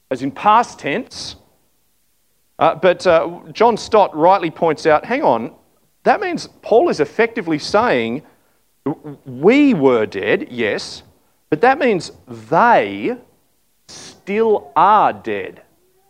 as 0.09 0.21
in 0.21 0.31
past 0.31 0.79
tense. 0.79 1.35
Uh, 2.59 2.75
but 2.75 3.01
John 3.53 3.75
Stott 3.75 4.15
rightly 4.15 4.51
points 4.51 4.85
out 4.85 5.03
hang 5.03 5.21
on, 5.21 5.53
that 6.03 6.21
means 6.21 6.47
Paul 6.61 6.87
is 6.87 7.01
effectively 7.01 7.59
saying 7.59 8.23
we 9.25 9.73
were 9.73 10.05
dead, 10.05 10.47
yes, 10.49 11.03
but 11.51 11.61
that 11.61 11.77
means 11.77 12.13
they 12.49 13.17
still 13.89 14.71
are 14.75 15.11
dead, 15.11 15.61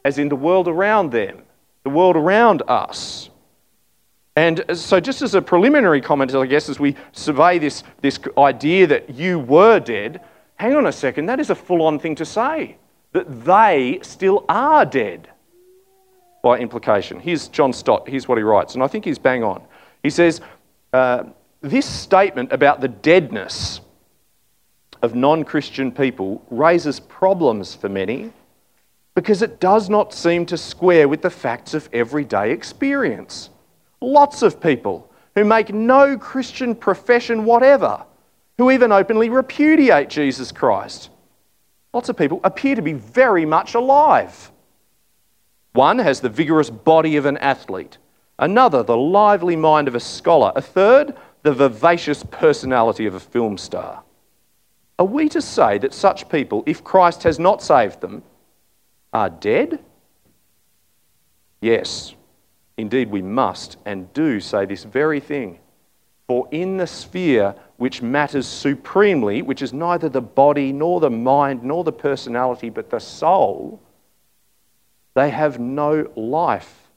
as 0.05 0.19
in 0.19 0.29
the 0.29 0.35
world 0.35 0.67
around 0.67 1.11
them, 1.11 1.41
the 1.83 1.89
world 1.89 2.15
around 2.15 2.61
us. 2.67 3.31
And 4.35 4.63
so, 4.73 4.99
just 4.99 5.23
as 5.23 5.33
a 5.33 5.41
preliminary 5.41 5.99
comment, 5.99 6.33
I 6.35 6.45
guess, 6.45 6.69
as 6.69 6.79
we 6.79 6.95
survey 7.11 7.57
this, 7.57 7.83
this 8.01 8.19
idea 8.37 8.85
that 8.87 9.09
you 9.09 9.39
were 9.39 9.79
dead, 9.79 10.21
hang 10.55 10.75
on 10.75 10.85
a 10.85 10.91
second, 10.91 11.25
that 11.25 11.39
is 11.39 11.49
a 11.49 11.55
full 11.55 11.81
on 11.81 11.97
thing 11.97 12.15
to 12.15 12.25
say. 12.25 12.77
That 13.13 13.43
they 13.43 13.99
still 14.03 14.45
are 14.47 14.85
dead 14.85 15.27
by 16.43 16.59
implication. 16.59 17.19
Here's 17.19 17.47
John 17.47 17.73
Stott, 17.73 18.07
here's 18.07 18.27
what 18.27 18.37
he 18.37 18.43
writes, 18.43 18.75
and 18.75 18.83
I 18.83 18.87
think 18.87 19.05
he's 19.05 19.19
bang 19.19 19.43
on. 19.43 19.63
He 20.03 20.11
says, 20.11 20.39
uh, 20.93 21.23
This 21.61 21.87
statement 21.87 22.53
about 22.53 22.79
the 22.79 22.87
deadness 22.87 23.81
of 25.01 25.15
non 25.15 25.43
Christian 25.43 25.91
people 25.91 26.45
raises 26.49 26.99
problems 26.99 27.75
for 27.75 27.89
many 27.89 28.31
because 29.15 29.41
it 29.41 29.59
does 29.59 29.89
not 29.89 30.13
seem 30.13 30.45
to 30.45 30.57
square 30.57 31.07
with 31.07 31.21
the 31.21 31.29
facts 31.29 31.73
of 31.73 31.89
everyday 31.91 32.51
experience. 32.51 33.49
Lots 33.99 34.41
of 34.41 34.61
people 34.61 35.09
who 35.35 35.43
make 35.43 35.73
no 35.73 36.17
Christian 36.17 36.75
profession 36.75 37.45
whatever, 37.45 38.03
who 38.57 38.71
even 38.71 38.91
openly 38.91 39.29
repudiate 39.29 40.09
Jesus 40.09 40.51
Christ. 40.51 41.09
Lots 41.93 42.09
of 42.09 42.17
people 42.17 42.39
appear 42.43 42.75
to 42.75 42.81
be 42.81 42.93
very 42.93 43.45
much 43.45 43.73
alive. 43.73 44.51
One 45.73 45.99
has 45.99 46.19
the 46.19 46.29
vigorous 46.29 46.69
body 46.69 47.15
of 47.17 47.25
an 47.25 47.37
athlete, 47.37 47.97
another, 48.39 48.83
the 48.83 48.97
lively 48.97 49.55
mind 49.55 49.87
of 49.87 49.95
a 49.95 49.99
scholar, 49.99 50.51
a 50.55 50.61
third, 50.61 51.15
the 51.43 51.53
vivacious 51.53 52.23
personality 52.23 53.05
of 53.05 53.15
a 53.15 53.19
film 53.19 53.57
star. 53.57 54.03
Are 55.01 55.05
we 55.05 55.29
to 55.29 55.41
say 55.41 55.79
that 55.79 55.95
such 55.95 56.29
people, 56.29 56.61
if 56.67 56.83
Christ 56.83 57.23
has 57.23 57.39
not 57.39 57.63
saved 57.63 58.01
them, 58.01 58.21
are 59.11 59.31
dead? 59.31 59.79
Yes, 61.59 62.13
indeed, 62.77 63.09
we 63.09 63.23
must 63.23 63.77
and 63.83 64.13
do 64.13 64.39
say 64.39 64.67
this 64.67 64.83
very 64.83 65.19
thing. 65.19 65.57
For 66.27 66.47
in 66.51 66.77
the 66.77 66.85
sphere 66.85 67.55
which 67.77 68.03
matters 68.03 68.45
supremely, 68.45 69.41
which 69.41 69.63
is 69.63 69.73
neither 69.73 70.07
the 70.07 70.21
body, 70.21 70.71
nor 70.71 70.99
the 70.99 71.09
mind, 71.09 71.63
nor 71.63 71.83
the 71.83 71.91
personality, 71.91 72.69
but 72.69 72.91
the 72.91 72.99
soul, 72.99 73.81
they 75.15 75.31
have 75.31 75.59
no 75.59 76.11
life. 76.15 76.91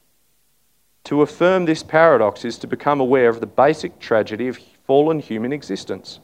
To 1.04 1.22
affirm 1.22 1.64
this 1.64 1.82
paradox 1.82 2.44
is 2.44 2.58
to 2.58 2.66
become 2.66 3.00
aware 3.00 3.30
of 3.30 3.40
the 3.40 3.46
basic 3.46 3.98
tragedy 3.98 4.48
of 4.48 4.58
fallen 4.86 5.20
human 5.20 5.54
existence. 5.54 6.20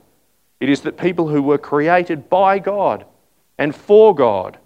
It 0.60 0.68
is 0.68 0.82
that 0.82 0.98
people 0.98 1.28
who 1.28 1.42
were 1.42 1.58
created 1.58 2.28
by 2.28 2.58
God 2.58 3.06
and 3.58 3.74
for 3.74 4.14
God 4.14 4.58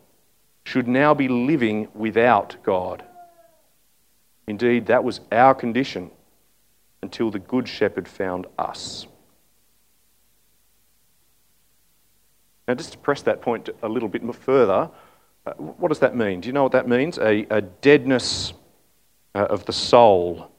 should 0.65 0.89
now 0.89 1.15
be 1.15 1.29
living 1.29 1.89
without 1.95 2.57
God. 2.63 3.05
Indeed, 4.47 4.87
that 4.87 5.05
was 5.05 5.21
our 5.31 5.55
condition 5.55 6.11
until 7.03 7.31
the 7.31 7.39
Good 7.39 7.69
Shepherd 7.69 8.09
found 8.09 8.47
us. 8.59 9.07
Now, 12.67 12.75
just 12.75 12.93
to 12.93 12.99
press 12.99 13.23
that 13.23 13.43
point 13.43 13.69
a 13.83 13.89
little 13.89 14.09
bit 14.09 14.23
further, 14.35 14.91
uh, 15.47 15.53
what 15.53 15.89
does 15.89 15.99
that 15.99 16.17
mean? 16.17 16.41
Do 16.41 16.47
you 16.47 16.55
know 16.55 16.63
what 16.63 16.73
that 16.73 16.89
means? 16.89 17.19
A, 17.19 17.47
a 17.51 17.61
deadness 17.61 18.55
uh, 19.35 19.47
of 19.51 19.67
the 19.67 19.73
soul. 19.73 20.51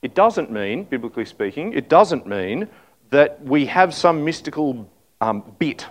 It 0.00 0.14
doesn't 0.14 0.50
mean, 0.50 0.84
biblically 0.84 1.26
speaking, 1.26 1.74
it 1.74 1.88
doesn't 1.88 2.26
mean 2.26 2.68
that 3.10 3.42
we 3.42 3.66
have 3.66 3.94
some 3.94 4.24
mystical 4.24 4.88
um, 5.20 5.54
bit 5.58 5.86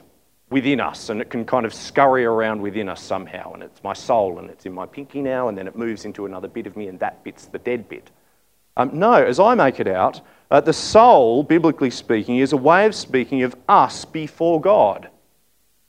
within 0.50 0.80
us 0.80 1.10
and 1.10 1.20
it 1.20 1.30
can 1.30 1.46
kind 1.46 1.66
of 1.66 1.74
scurry 1.74 2.26
around 2.26 2.62
within 2.62 2.88
us 2.88 3.02
somehow. 3.02 3.54
And 3.54 3.64
it's 3.64 3.84
my 3.84 3.94
soul 3.94 4.40
and 4.40 4.50
it's 4.50 4.66
in 4.66 4.74
my 4.74 4.86
pinky 4.86 5.22
now, 5.22 5.50
and 5.50 5.58
then 5.58 5.68
it 5.68 5.76
moves 5.76 6.06
into 6.06 6.26
another 6.26 6.48
bit 6.48 6.68
of 6.68 6.78
me, 6.78 6.88
and 6.88 7.00
that 7.00 7.24
bit's 7.24 7.48
the 7.48 7.60
dead 7.60 7.90
bit. 7.90 8.10
Um, 8.78 8.92
no, 8.94 9.14
as 9.14 9.40
I 9.40 9.56
make 9.56 9.80
it 9.80 9.88
out, 9.88 10.22
uh, 10.52 10.62
the 10.62 10.74
soul, 10.74 11.44
biblically 11.44 11.90
speaking, 11.90 12.38
is 12.38 12.54
a 12.54 12.58
way 12.58 12.86
of 12.86 12.94
speaking 12.94 13.44
of 13.44 13.56
us 13.68 14.06
before 14.06 14.62
God. 14.62 15.10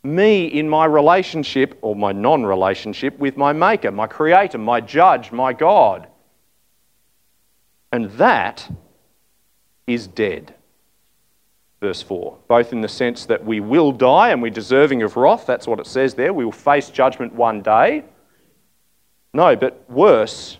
Me 0.02 0.46
in 0.46 0.68
my 0.68 0.86
relationship 0.86 1.78
or 1.82 1.94
my 1.94 2.12
non 2.12 2.46
relationship 2.46 3.18
with 3.18 3.36
my 3.36 3.52
Maker, 3.52 3.90
my 3.90 4.06
Creator, 4.06 4.58
my 4.58 4.80
Judge, 4.80 5.30
my 5.32 5.52
God. 5.52 6.08
And 7.92 8.10
that 8.12 8.70
is 9.86 10.06
dead. 10.06 10.54
Verse 11.80 12.02
4. 12.02 12.38
Both 12.48 12.72
in 12.72 12.80
the 12.80 12.88
sense 12.88 13.26
that 13.26 13.44
we 13.44 13.60
will 13.60 13.92
die 13.92 14.30
and 14.30 14.42
we're 14.42 14.50
deserving 14.50 15.02
of 15.02 15.16
wrath, 15.16 15.46
that's 15.46 15.66
what 15.66 15.78
it 15.78 15.86
says 15.86 16.14
there. 16.14 16.32
We 16.32 16.44
will 16.44 16.52
face 16.52 16.90
judgment 16.90 17.34
one 17.34 17.62
day. 17.62 18.04
No, 19.32 19.54
but 19.54 19.84
worse, 19.88 20.58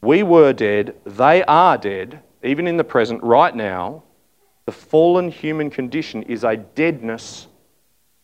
we 0.00 0.22
were 0.22 0.52
dead, 0.52 0.94
they 1.04 1.42
are 1.44 1.76
dead, 1.76 2.22
even 2.42 2.66
in 2.66 2.76
the 2.76 2.84
present, 2.84 3.22
right 3.22 3.54
now. 3.54 4.04
The 4.66 4.72
fallen 4.72 5.30
human 5.30 5.70
condition 5.70 6.22
is 6.24 6.44
a 6.44 6.56
deadness 6.56 7.48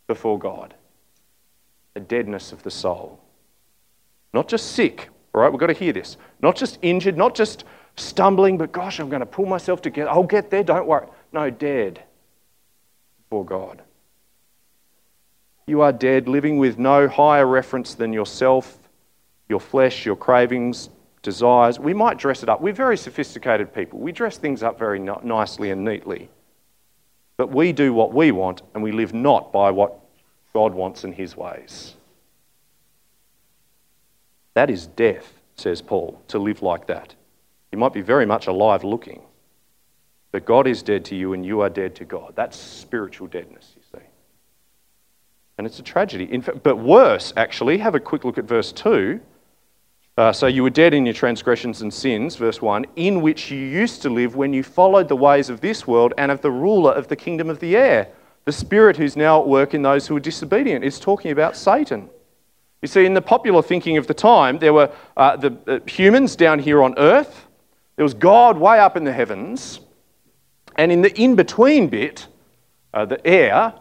before 0.06 0.38
God, 0.38 0.74
a 1.96 2.00
deadness 2.00 2.52
of 2.52 2.62
the 2.62 2.70
soul. 2.70 3.20
Not 4.32 4.48
just 4.48 4.72
sick, 4.72 5.08
all 5.34 5.40
right, 5.40 5.50
we've 5.50 5.60
got 5.60 5.66
to 5.66 5.72
hear 5.72 5.92
this. 5.92 6.16
Not 6.40 6.54
just 6.54 6.78
injured, 6.82 7.16
not 7.16 7.34
just 7.34 7.64
stumbling, 7.96 8.56
but 8.56 8.72
gosh, 8.72 9.00
I'm 9.00 9.08
going 9.08 9.20
to 9.20 9.26
pull 9.26 9.46
myself 9.46 9.82
together. 9.82 10.10
I'll 10.10 10.22
get 10.22 10.50
there, 10.50 10.62
don't 10.62 10.86
worry. 10.86 11.06
No, 11.34 11.50
dead 11.50 12.00
before 13.18 13.44
God. 13.44 13.82
You 15.66 15.80
are 15.80 15.92
dead, 15.92 16.28
living 16.28 16.58
with 16.58 16.78
no 16.78 17.08
higher 17.08 17.44
reference 17.44 17.94
than 17.94 18.12
yourself, 18.12 18.78
your 19.48 19.58
flesh, 19.58 20.06
your 20.06 20.14
cravings, 20.14 20.90
desires. 21.22 21.80
We 21.80 21.92
might 21.92 22.18
dress 22.18 22.44
it 22.44 22.48
up. 22.48 22.60
We're 22.60 22.72
very 22.72 22.96
sophisticated 22.96 23.74
people. 23.74 23.98
We 23.98 24.12
dress 24.12 24.38
things 24.38 24.62
up 24.62 24.78
very 24.78 25.00
nicely 25.00 25.72
and 25.72 25.84
neatly. 25.84 26.28
But 27.36 27.50
we 27.50 27.72
do 27.72 27.92
what 27.92 28.14
we 28.14 28.30
want, 28.30 28.62
and 28.72 28.82
we 28.84 28.92
live 28.92 29.12
not 29.12 29.52
by 29.52 29.72
what 29.72 29.98
God 30.52 30.72
wants 30.72 31.02
in 31.02 31.12
His 31.12 31.36
ways. 31.36 31.96
That 34.52 34.70
is 34.70 34.86
death, 34.86 35.32
says 35.56 35.82
Paul, 35.82 36.22
to 36.28 36.38
live 36.38 36.62
like 36.62 36.86
that. 36.86 37.16
You 37.72 37.78
might 37.78 37.92
be 37.92 38.02
very 38.02 38.24
much 38.24 38.46
alive 38.46 38.84
looking, 38.84 39.22
but 40.34 40.44
God 40.44 40.66
is 40.66 40.82
dead 40.82 41.04
to 41.04 41.14
you 41.14 41.32
and 41.32 41.46
you 41.46 41.60
are 41.60 41.70
dead 41.70 41.94
to 41.94 42.04
God. 42.04 42.32
That's 42.34 42.58
spiritual 42.58 43.28
deadness, 43.28 43.72
you 43.76 43.82
see. 43.92 44.04
And 45.56 45.64
it's 45.64 45.78
a 45.78 45.82
tragedy. 45.84 46.24
In 46.24 46.42
fact, 46.42 46.64
but 46.64 46.74
worse, 46.74 47.32
actually, 47.36 47.78
have 47.78 47.94
a 47.94 48.00
quick 48.00 48.24
look 48.24 48.36
at 48.36 48.44
verse 48.44 48.72
2. 48.72 49.20
Uh, 50.18 50.32
so 50.32 50.48
you 50.48 50.64
were 50.64 50.70
dead 50.70 50.92
in 50.92 51.06
your 51.06 51.14
transgressions 51.14 51.82
and 51.82 51.94
sins, 51.94 52.34
verse 52.34 52.60
1, 52.60 52.84
in 52.96 53.22
which 53.22 53.52
you 53.52 53.60
used 53.60 54.02
to 54.02 54.10
live 54.10 54.34
when 54.34 54.52
you 54.52 54.64
followed 54.64 55.06
the 55.06 55.14
ways 55.14 55.50
of 55.50 55.60
this 55.60 55.86
world 55.86 56.12
and 56.18 56.32
of 56.32 56.40
the 56.40 56.50
ruler 56.50 56.90
of 56.90 57.06
the 57.06 57.14
kingdom 57.14 57.48
of 57.48 57.60
the 57.60 57.76
air, 57.76 58.08
the 58.44 58.50
spirit 58.50 58.96
who's 58.96 59.16
now 59.16 59.40
at 59.40 59.46
work 59.46 59.72
in 59.72 59.82
those 59.82 60.08
who 60.08 60.16
are 60.16 60.20
disobedient. 60.20 60.84
It's 60.84 60.98
talking 60.98 61.30
about 61.30 61.56
Satan. 61.56 62.10
You 62.82 62.88
see, 62.88 63.06
in 63.06 63.14
the 63.14 63.22
popular 63.22 63.62
thinking 63.62 63.98
of 63.98 64.08
the 64.08 64.14
time, 64.14 64.58
there 64.58 64.74
were 64.74 64.90
uh, 65.16 65.36
the 65.36 65.56
uh, 65.68 65.78
humans 65.86 66.34
down 66.34 66.58
here 66.58 66.82
on 66.82 66.98
earth, 66.98 67.46
there 67.94 68.02
was 68.02 68.14
God 68.14 68.58
way 68.58 68.80
up 68.80 68.96
in 68.96 69.04
the 69.04 69.12
heavens, 69.12 69.78
and 70.76 70.92
in 70.92 71.02
the 71.02 71.20
in 71.20 71.36
between 71.36 71.88
bit, 71.88 72.26
uh, 72.92 73.04
the 73.04 73.24
air, 73.26 73.74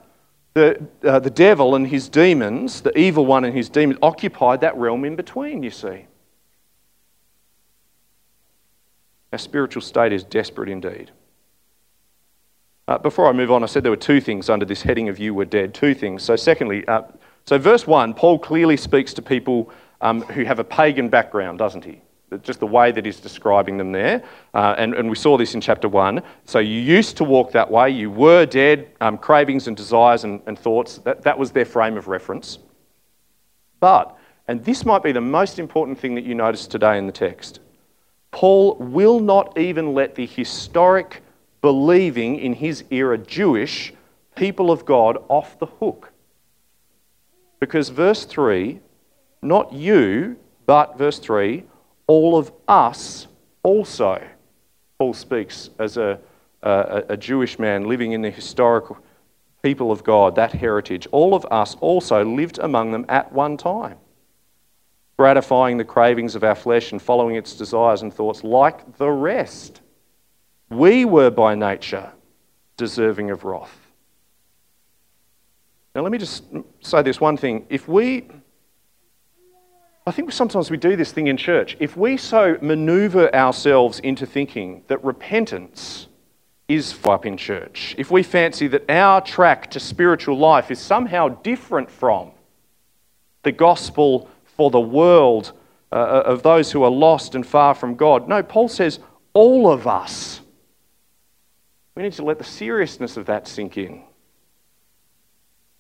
the, 0.54 0.86
uh, 1.04 1.20
the 1.20 1.30
devil 1.30 1.76
and 1.76 1.88
his 1.88 2.10
demons, 2.10 2.82
the 2.82 2.98
evil 2.98 3.26
one 3.26 3.44
and 3.44 3.56
his 3.56 3.70
demons, 3.70 4.00
occupied 4.02 4.62
that 4.62 4.78
realm 4.78 5.06
in 5.06 5.16
between, 5.16 5.64
you 5.64 5.72
see. 5.72 6.06
Our 9.32 9.40
spiritual 9.40 9.82
state 9.82 10.14
is 10.14 10.24
desperate 10.24 10.70
indeed. 10.70 11.12
Uh, 12.88 12.98
before 12.98 13.28
I 13.28 13.32
move 13.32 13.52
on, 13.52 13.64
I 13.64 13.66
said 13.66 13.84
there 13.84 13.92
were 13.92 13.98
two 13.98 14.22
things 14.22 14.50
under 14.50 14.66
this 14.66 14.84
heading 14.84 15.10
of 15.10 15.18
you 15.18 15.34
were 15.34 15.46
dead. 15.46 15.74
Two 15.74 15.96
things. 15.96 16.22
So, 16.22 16.36
secondly, 16.36 16.86
uh, 16.88 17.04
so 17.46 17.58
verse 17.58 17.88
1, 17.88 18.14
Paul 18.14 18.38
clearly 18.38 18.78
speaks 18.78 19.14
to 19.16 19.22
people 19.22 19.72
um, 20.02 20.22
who 20.22 20.44
have 20.44 20.60
a 20.60 20.64
pagan 20.64 21.10
background, 21.10 21.60
doesn't 21.60 21.86
he? 21.86 22.02
Just 22.38 22.60
the 22.60 22.68
way 22.68 22.92
that 22.92 23.06
he's 23.06 23.20
describing 23.20 23.78
them 23.78 23.92
there. 23.92 24.24
Uh, 24.54 24.76
and, 24.78 24.94
and 24.94 25.10
we 25.10 25.16
saw 25.16 25.38
this 25.38 25.54
in 25.54 25.62
chapter 25.62 25.88
1. 25.88 26.22
So, 26.46 26.60
you 26.60 26.80
used 26.80 27.18
to 27.18 27.24
walk 27.24 27.52
that 27.52 27.70
way, 27.70 27.90
you 27.90 28.10
were 28.10 28.46
dead, 28.46 28.90
um, 29.02 29.18
cravings 29.18 29.68
and 29.68 29.78
desires 29.78 30.24
and, 30.24 30.42
and 30.48 30.58
thoughts, 30.58 30.98
that, 31.00 31.22
that 31.24 31.38
was 31.38 31.52
their 31.52 31.66
frame 31.66 31.98
of 31.98 32.08
reference. 32.08 32.60
But, 33.80 34.18
and 34.48 34.64
this 34.64 34.86
might 34.86 35.04
be 35.04 35.12
the 35.12 35.22
most 35.22 35.60
important 35.60 36.00
thing 36.00 36.16
that 36.16 36.24
you 36.24 36.36
notice 36.36 36.68
today 36.68 36.98
in 36.98 37.06
the 37.06 37.12
text, 37.12 37.60
Paul 38.32 38.76
will 38.76 39.20
not 39.20 39.58
even 39.58 39.94
let 39.94 40.16
the 40.16 40.26
historic, 40.26 41.22
believing 41.62 42.40
in 42.40 42.54
his 42.54 42.84
era 42.90 43.18
Jewish 43.18 43.94
people 44.36 44.72
of 44.72 44.86
God 44.86 45.18
off 45.30 45.60
the 45.60 45.66
hook. 45.66 46.12
Because 47.60 47.90
verse 47.90 48.26
3, 48.26 48.80
not 49.42 49.72
you, 49.72 50.38
but 50.66 50.98
verse 50.98 51.20
3, 51.20 51.64
all 52.14 52.38
of 52.38 52.52
us 52.68 53.28
also. 53.64 54.22
Paul 55.00 55.14
speaks 55.14 55.70
as 55.80 55.98
a, 55.98 56.20
a, 56.62 57.04
a 57.10 57.18
Jewish 57.18 57.58
man 57.58 57.88
living 57.88 58.12
in 58.12 58.22
the 58.22 58.30
historical 58.30 58.98
people 59.64 59.92
of 59.92 60.04
God, 60.04 60.36
that 60.36 60.54
heritage. 60.54 61.08
All 61.12 61.34
of 61.34 61.46
us 61.50 61.76
also 61.82 62.24
lived 62.24 62.60
among 62.60 62.92
them 62.92 63.06
at 63.10 63.32
one 63.32 63.58
time 63.58 63.98
gratifying 65.18 65.78
the 65.78 65.86
cravings 65.86 66.36
of 66.36 66.44
our 66.44 66.56
flesh 66.56 66.92
and 66.92 67.02
following 67.02 67.36
its 67.36 67.56
desires 67.56 68.02
and 68.02 68.14
thoughts 68.14 68.44
like 68.44 68.98
the 68.98 69.10
rest. 69.10 69.82
We 70.70 71.06
were 71.06 71.30
by 71.30 71.56
nature 71.56 72.12
deserving 72.78 73.30
of 73.30 73.44
wrath. 73.44 73.78
Now, 75.94 76.02
let 76.02 76.12
me 76.12 76.18
just 76.18 76.44
say 76.82 77.04
this 77.04 77.22
one 77.22 77.38
thing. 77.38 77.68
If 77.70 77.88
we, 77.88 78.28
I 80.06 80.12
think 80.12 80.32
sometimes 80.34 80.70
we 80.70 80.78
do 80.78 80.96
this 80.96 81.12
thing 81.14 81.28
in 81.28 81.38
church. 81.38 81.78
If 81.80 81.96
we 81.96 82.18
so 82.18 82.58
maneuver 82.62 83.34
ourselves 83.34 84.00
into 84.00 84.26
thinking 84.26 84.84
that 84.88 85.04
repentance 85.04 86.08
is 86.68 86.98
up 87.06 87.26
in 87.26 87.38
church, 87.38 87.96
if 87.98 88.12
we 88.12 88.22
fancy 88.24 88.68
that 88.68 88.90
our 88.90 89.22
track 89.22 89.72
to 89.72 89.80
spiritual 89.80 90.38
life 90.38 90.72
is 90.72 90.80
somehow 90.80 91.30
different 91.30 91.90
from 91.90 92.32
the 93.44 93.52
gospel 93.52 94.30
for 94.44 94.70
the 94.72 94.80
world 94.80 95.54
uh, 95.92 95.96
uh, 95.96 96.24
of 96.26 96.44
those 96.44 96.72
who 96.72 96.84
are 96.84 96.92
lost 96.92 97.36
and 97.36 97.46
far 97.46 97.74
from 97.74 97.96
God. 97.96 98.28
No, 98.28 98.44
Paul 98.44 98.68
says 98.68 99.00
all 99.34 99.72
of 99.72 99.88
us. 99.88 100.42
We 101.96 102.04
need 102.04 102.14
to 102.14 102.24
let 102.26 102.40
the 102.40 102.44
seriousness 102.44 103.16
of 103.16 103.28
that 103.28 103.48
sink 103.48 103.78
in. 103.78 104.04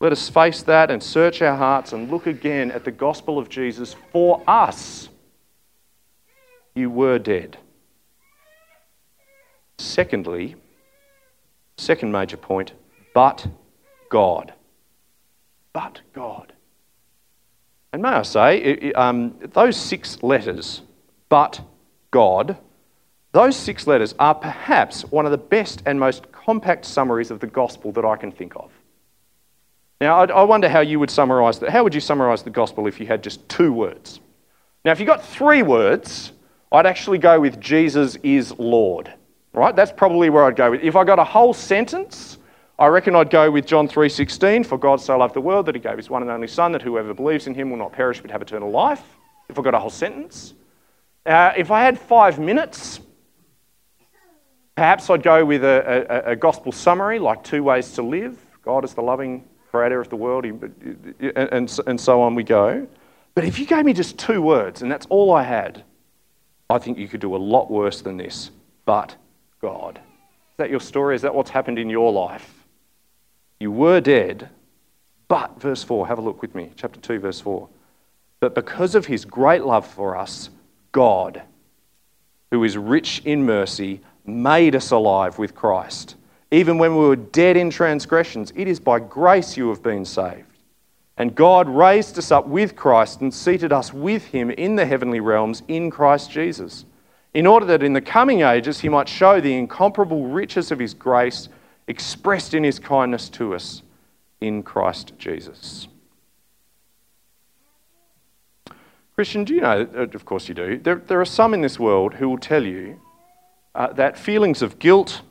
Let 0.03 0.11
us 0.11 0.27
face 0.27 0.63
that 0.63 0.91
and 0.91 1.01
search 1.01 1.41
our 1.41 1.55
hearts 1.55 1.93
and 1.93 2.11
look 2.11 2.27
again 2.27 2.71
at 2.71 2.83
the 2.83 2.91
gospel 2.91 3.39
of 3.39 3.47
Jesus 3.47 3.95
for 4.11 4.43
us. 4.45 5.07
You 6.75 6.89
were 6.89 7.17
dead. 7.19 7.55
Secondly, 9.77 10.57
second 11.77 12.11
major 12.11 12.35
point, 12.35 12.73
but 13.13 13.47
God. 14.09 14.53
But 15.71 16.01
God. 16.11 16.51
And 17.93 18.01
may 18.01 18.09
I 18.09 18.23
say, 18.23 18.91
um, 18.91 19.35
those 19.53 19.77
six 19.77 20.21
letters, 20.21 20.81
but 21.29 21.61
God, 22.11 22.57
those 23.31 23.55
six 23.55 23.87
letters 23.87 24.13
are 24.19 24.35
perhaps 24.35 25.03
one 25.03 25.25
of 25.25 25.31
the 25.31 25.37
best 25.37 25.81
and 25.85 25.97
most 25.97 26.29
compact 26.33 26.83
summaries 26.83 27.31
of 27.31 27.39
the 27.39 27.47
gospel 27.47 27.93
that 27.93 28.03
I 28.03 28.17
can 28.17 28.33
think 28.33 28.57
of. 28.57 28.72
Now, 30.03 30.19
I, 30.19 30.25
I 30.25 30.43
wonder 30.43 30.67
how 30.67 30.81
you 30.81 30.99
would 30.99 31.09
summarize 31.09 31.59
that. 31.59 31.69
How 31.69 31.81
would 31.81 31.95
you 31.95 32.01
summarize 32.01 32.43
the 32.43 32.49
gospel 32.49 32.87
if 32.87 32.99
you 32.99 33.07
had 33.07 33.23
just 33.23 33.47
two 33.47 33.71
words? 33.71 34.19
Now, 34.83 34.91
if 34.91 34.99
you 34.99 35.05
got 35.05 35.25
three 35.25 35.61
words, 35.61 36.33
I'd 36.73 36.85
actually 36.85 37.19
go 37.19 37.39
with 37.39 37.57
Jesus 37.61 38.17
is 38.17 38.51
Lord. 38.59 39.13
Right? 39.53 39.73
That's 39.73 39.93
probably 39.93 40.29
where 40.29 40.43
I'd 40.43 40.57
go 40.57 40.71
with. 40.71 40.81
If 40.81 40.97
I 40.97 41.05
got 41.05 41.19
a 41.19 41.23
whole 41.23 41.53
sentence, 41.53 42.37
I 42.77 42.87
reckon 42.87 43.15
I'd 43.15 43.29
go 43.29 43.49
with 43.49 43.65
John 43.65 43.87
3:16, 43.87 44.65
for 44.65 44.77
God 44.77 44.99
so 44.99 45.17
loved 45.17 45.35
the 45.35 45.41
world 45.41 45.67
that 45.67 45.75
he 45.75 45.79
gave 45.79 45.95
his 45.95 46.09
one 46.09 46.21
and 46.21 46.29
only 46.29 46.49
son 46.49 46.73
that 46.73 46.81
whoever 46.81 47.13
believes 47.13 47.47
in 47.47 47.53
him 47.53 47.69
will 47.69 47.77
not 47.77 47.93
perish 47.93 48.19
but 48.19 48.29
have 48.29 48.41
eternal 48.41 48.71
life. 48.71 49.05
If 49.47 49.57
I 49.57 49.61
got 49.61 49.73
a 49.73 49.79
whole 49.79 49.89
sentence. 49.89 50.53
Uh, 51.25 51.53
if 51.55 51.71
I 51.71 51.81
had 51.81 51.97
5 51.97 52.39
minutes, 52.39 52.99
perhaps 54.75 55.09
I'd 55.09 55.23
go 55.23 55.45
with 55.45 55.63
a, 55.63 56.25
a, 56.27 56.31
a, 56.31 56.35
gospel 56.35 56.73
summary 56.73 57.19
like 57.19 57.41
two 57.45 57.63
ways 57.63 57.93
to 57.93 58.01
live. 58.01 58.37
God 58.65 58.83
is 58.83 58.93
the 58.93 59.01
loving 59.01 59.45
creator 59.73 59.99
of 59.99 60.09
the 60.09 60.15
world 60.15 60.45
and, 60.45 60.61
and, 61.35 61.79
and 61.87 61.99
so 61.99 62.21
on 62.21 62.35
we 62.35 62.43
go. 62.43 62.87
But 63.33 63.43
if 63.43 63.57
you 63.57 63.65
gave 63.65 63.85
me 63.85 63.93
just 63.93 64.19
two 64.19 64.39
words 64.39 64.83
and 64.83 64.91
that's 64.91 65.07
all 65.07 65.33
I 65.33 65.41
had, 65.41 65.83
I 66.69 66.77
think 66.77 66.99
you 66.99 67.07
could 67.07 67.21
do 67.21 67.35
a 67.35 67.37
lot 67.37 67.71
worse 67.71 68.01
than 68.01 68.17
this. 68.17 68.51
But 68.85 69.15
God. 69.61 69.97
Is 69.97 70.57
that 70.57 70.69
your 70.69 70.79
story? 70.79 71.15
Is 71.15 71.23
that 71.23 71.33
what's 71.33 71.49
happened 71.49 71.79
in 71.79 71.89
your 71.89 72.11
life? 72.11 72.65
You 73.59 73.71
were 73.71 73.99
dead, 73.99 74.49
but, 75.27 75.59
verse 75.59 75.83
4, 75.83 76.07
have 76.07 76.19
a 76.19 76.21
look 76.21 76.41
with 76.43 76.53
me, 76.53 76.69
chapter 76.75 76.99
2, 76.99 77.19
verse 77.19 77.39
4. 77.39 77.67
But 78.41 78.53
because 78.53 78.93
of 78.93 79.07
his 79.07 79.25
great 79.25 79.63
love 79.63 79.87
for 79.87 80.15
us, 80.15 80.49
God, 80.91 81.41
who 82.51 82.63
is 82.63 82.77
rich 82.77 83.23
in 83.25 83.45
mercy, 83.45 84.01
made 84.25 84.75
us 84.75 84.91
alive 84.91 85.39
with 85.39 85.55
Christ. 85.55 86.15
Even 86.53 86.77
when 86.77 86.95
we 86.95 87.07
were 87.07 87.15
dead 87.15 87.57
in 87.57 87.71
transgressions, 87.71 88.53
it 88.55 88.67
is 88.67 88.79
by 88.79 88.99
grace 88.99 89.57
you 89.57 89.69
have 89.69 89.81
been 89.81 90.05
saved. 90.05 90.45
And 91.17 91.33
God 91.33 91.67
raised 91.67 92.15
us 92.19 92.31
up 92.31 92.47
with 92.47 92.75
Christ 92.75 93.21
and 93.21 93.33
seated 93.33 93.73
us 93.73 93.91
with 93.91 94.25
him 94.25 94.51
in 94.51 94.75
the 94.75 94.85
heavenly 94.85 95.19
realms 95.19 95.63
in 95.67 95.89
Christ 95.89 96.29
Jesus, 96.29 96.85
in 97.33 97.47
order 97.47 97.65
that 97.65 97.81
in 97.81 97.93
the 97.93 98.01
coming 98.01 98.41
ages 98.41 98.81
he 98.81 98.89
might 98.89 99.09
show 99.09 99.41
the 99.41 99.55
incomparable 99.55 100.27
riches 100.27 100.71
of 100.71 100.77
his 100.77 100.93
grace 100.93 101.49
expressed 101.87 102.53
in 102.53 102.63
his 102.63 102.77
kindness 102.77 103.29
to 103.29 103.55
us 103.55 103.81
in 104.39 104.61
Christ 104.61 105.13
Jesus. 105.17 105.87
Christian, 109.15 109.43
do 109.43 109.55
you 109.55 109.61
know, 109.61 109.87
uh, 109.95 110.01
of 110.01 110.25
course 110.25 110.47
you 110.47 110.53
do, 110.53 110.77
there, 110.77 110.97
there 110.97 111.19
are 111.19 111.25
some 111.25 111.55
in 111.55 111.61
this 111.61 111.79
world 111.79 112.13
who 112.13 112.29
will 112.29 112.37
tell 112.37 112.63
you 112.63 113.01
uh, 113.73 113.91
that 113.93 114.19
feelings 114.19 114.61
of 114.61 114.77
guilt 114.77 115.23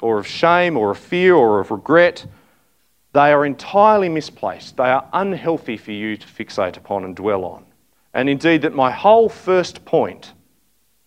or 0.00 0.18
of 0.18 0.26
shame 0.26 0.76
or 0.76 0.90
of 0.92 0.98
fear 0.98 1.34
or 1.34 1.60
of 1.60 1.70
regret, 1.70 2.26
they 3.12 3.32
are 3.32 3.44
entirely 3.44 4.08
misplaced. 4.08 4.76
They 4.76 4.90
are 4.90 5.08
unhealthy 5.12 5.76
for 5.76 5.92
you 5.92 6.16
to 6.16 6.26
fixate 6.26 6.76
upon 6.76 7.04
and 7.04 7.16
dwell 7.16 7.44
on. 7.44 7.64
And 8.14 8.28
indeed, 8.28 8.62
that 8.62 8.74
my 8.74 8.90
whole 8.90 9.28
first 9.28 9.84
point 9.84 10.32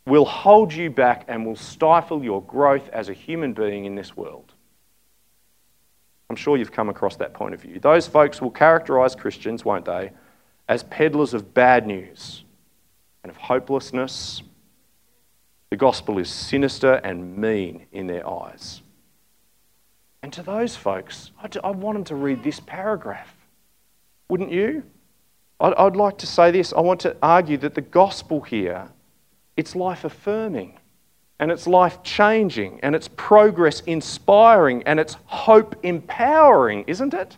will 0.06 0.26
hold 0.26 0.74
you 0.74 0.90
back 0.90 1.26
and 1.28 1.46
will 1.46 1.56
stifle 1.56 2.24
your 2.24 2.42
growth 2.44 2.90
as 2.90 3.10
a 3.10 3.14
human 3.14 3.54
being 3.54 3.86
in 3.86 3.96
this 3.96 4.18
world. 4.18 4.54
I'm 6.30 6.36
sure 6.36 6.58
you've 6.58 6.72
come 6.72 6.90
across 6.90 7.18
that 7.18 7.34
point 7.34 7.54
of 7.54 7.62
view. 7.62 7.80
Those 7.80 8.08
folks 8.08 8.42
will 8.42 8.52
characterize 8.52 9.16
Christians, 9.16 9.66
won't 9.66 9.86
they, 9.86 10.12
as 10.70 10.84
peddlers 10.84 11.34
of 11.34 11.54
bad 11.54 11.86
news 11.86 12.46
and 13.24 13.30
of 13.30 13.38
hopelessness. 13.38 14.42
The 15.72 15.78
gospel 15.78 16.20
is 16.20 16.30
sinister 16.30 16.96
and 16.96 17.38
mean 17.38 17.86
in 17.94 18.06
their 18.06 18.30
eyes. 18.30 18.82
And 20.22 20.32
to 20.34 20.44
those 20.44 20.76
folks, 20.76 21.32
I 21.64 21.72
want 21.72 21.96
them 21.96 22.04
to 22.06 22.16
read 22.16 22.44
this 22.44 22.60
paragraph. 22.60 23.34
Wouldn't 24.30 24.52
you? 24.52 24.84
I'd 25.62 25.96
like 25.96 26.18
to 26.20 26.28
say 26.28 26.52
this. 26.52 26.74
I 26.74 26.82
want 26.82 27.00
to 27.02 27.16
argue 27.22 27.58
that 27.60 27.76
the 27.76 27.82
gospel 27.82 28.42
here, 28.42 28.90
it's 29.56 29.76
life 29.76 30.04
affirming 30.04 30.78
and 31.40 31.52
it's 31.52 31.68
life 31.68 32.04
changing 32.04 32.80
and 32.84 32.94
it's 32.94 33.08
progress 33.08 33.82
inspiring 33.82 34.84
and 34.84 35.00
it's 35.00 35.16
hope 35.26 35.76
empowering, 35.84 36.84
isn't 36.88 37.14
it? 37.14 37.38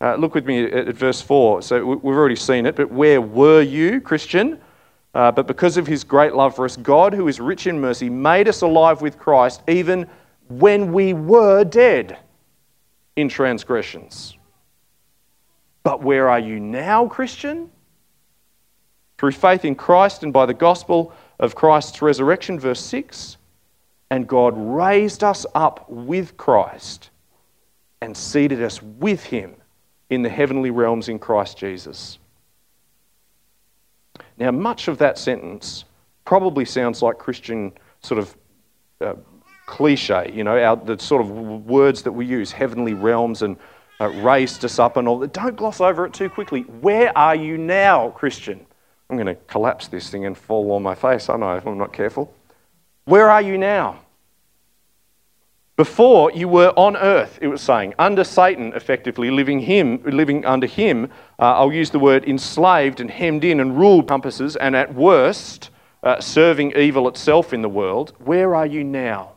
Uh, 0.00 0.14
look 0.14 0.34
with 0.34 0.46
me 0.46 0.64
at, 0.64 0.88
at, 0.88 0.94
verse 0.94 1.20
4. 1.20 1.60
So 1.60 1.84
we've 1.84 2.16
already 2.16 2.36
seen 2.36 2.64
it, 2.64 2.74
but 2.74 2.90
where 2.90 3.20
were 3.20 3.60
you, 3.60 4.00
Christian? 4.00 4.60
Uh, 5.14 5.32
but 5.32 5.46
because 5.46 5.76
of 5.76 5.86
his 5.86 6.04
great 6.04 6.34
love 6.34 6.54
for 6.54 6.64
us, 6.64 6.76
God, 6.76 7.14
who 7.14 7.28
is 7.28 7.40
rich 7.40 7.66
in 7.66 7.80
mercy, 7.80 8.10
made 8.10 8.48
us 8.48 8.60
alive 8.60 9.00
with 9.00 9.18
Christ 9.18 9.62
even 9.68 10.06
when 10.48 10.92
we 10.92 11.12
were 11.12 11.64
dead 11.64 12.18
in 13.16 13.28
transgressions. 13.28 14.36
But 15.82 16.02
where 16.02 16.28
are 16.28 16.38
you 16.38 16.60
now, 16.60 17.06
Christian? 17.08 17.70
Through 19.16 19.32
faith 19.32 19.64
in 19.64 19.74
Christ 19.74 20.22
and 20.22 20.32
by 20.32 20.46
the 20.46 20.54
gospel 20.54 21.12
of 21.38 21.54
Christ's 21.54 22.00
resurrection, 22.02 22.60
verse 22.60 22.80
6. 22.80 23.36
And 24.10 24.26
God 24.26 24.54
raised 24.56 25.24
us 25.24 25.44
up 25.54 25.88
with 25.88 26.36
Christ 26.36 27.10
and 28.00 28.16
seated 28.16 28.62
us 28.62 28.82
with 28.82 29.24
him 29.24 29.54
in 30.10 30.22
the 30.22 30.28
heavenly 30.28 30.70
realms 30.70 31.08
in 31.08 31.18
Christ 31.18 31.58
Jesus. 31.58 32.18
Now, 34.38 34.50
much 34.50 34.88
of 34.88 34.98
that 34.98 35.18
sentence 35.18 35.84
probably 36.24 36.64
sounds 36.64 37.02
like 37.02 37.18
Christian 37.18 37.72
sort 38.00 38.18
of 38.18 38.36
uh, 39.00 39.14
cliche, 39.66 40.30
you 40.32 40.44
know, 40.44 40.58
our, 40.58 40.76
the 40.76 40.98
sort 40.98 41.22
of 41.22 41.30
words 41.30 42.02
that 42.02 42.12
we 42.12 42.24
use, 42.24 42.52
heavenly 42.52 42.94
realms 42.94 43.42
and 43.42 43.56
uh, 44.00 44.08
raised 44.08 44.64
us 44.64 44.78
up 44.78 44.96
and 44.96 45.08
all 45.08 45.18
that. 45.18 45.32
Don't 45.32 45.56
gloss 45.56 45.80
over 45.80 46.06
it 46.06 46.12
too 46.12 46.28
quickly. 46.28 46.62
Where 46.62 47.16
are 47.16 47.34
you 47.34 47.58
now, 47.58 48.10
Christian? 48.10 48.64
I'm 49.10 49.16
going 49.16 49.26
to 49.26 49.34
collapse 49.46 49.88
this 49.88 50.10
thing 50.10 50.26
and 50.26 50.36
fall 50.36 50.70
on 50.72 50.82
my 50.82 50.94
face, 50.94 51.28
I 51.28 51.36
know, 51.36 51.56
if 51.56 51.66
I'm 51.66 51.78
not 51.78 51.92
careful. 51.92 52.32
Where 53.06 53.30
are 53.30 53.42
you 53.42 53.58
now? 53.58 54.00
Before 55.78 56.32
you 56.32 56.48
were 56.48 56.72
on 56.74 56.96
earth, 56.96 57.38
it 57.40 57.46
was 57.46 57.62
saying, 57.62 57.94
under 58.00 58.24
Satan, 58.24 58.72
effectively, 58.74 59.30
living 59.30 59.60
him, 59.60 60.02
living 60.02 60.44
under 60.44 60.66
him. 60.66 61.04
Uh, 61.38 61.54
I'll 61.54 61.72
use 61.72 61.90
the 61.90 62.00
word 62.00 62.24
enslaved 62.24 62.98
and 62.98 63.08
hemmed 63.08 63.44
in 63.44 63.60
and 63.60 63.78
ruled 63.78 64.08
compasses, 64.08 64.56
and 64.56 64.74
at 64.74 64.92
worst, 64.92 65.70
uh, 66.02 66.20
serving 66.20 66.72
evil 66.76 67.06
itself 67.06 67.52
in 67.52 67.62
the 67.62 67.68
world. 67.68 68.12
Where 68.18 68.56
are 68.56 68.66
you 68.66 68.82
now? 68.82 69.34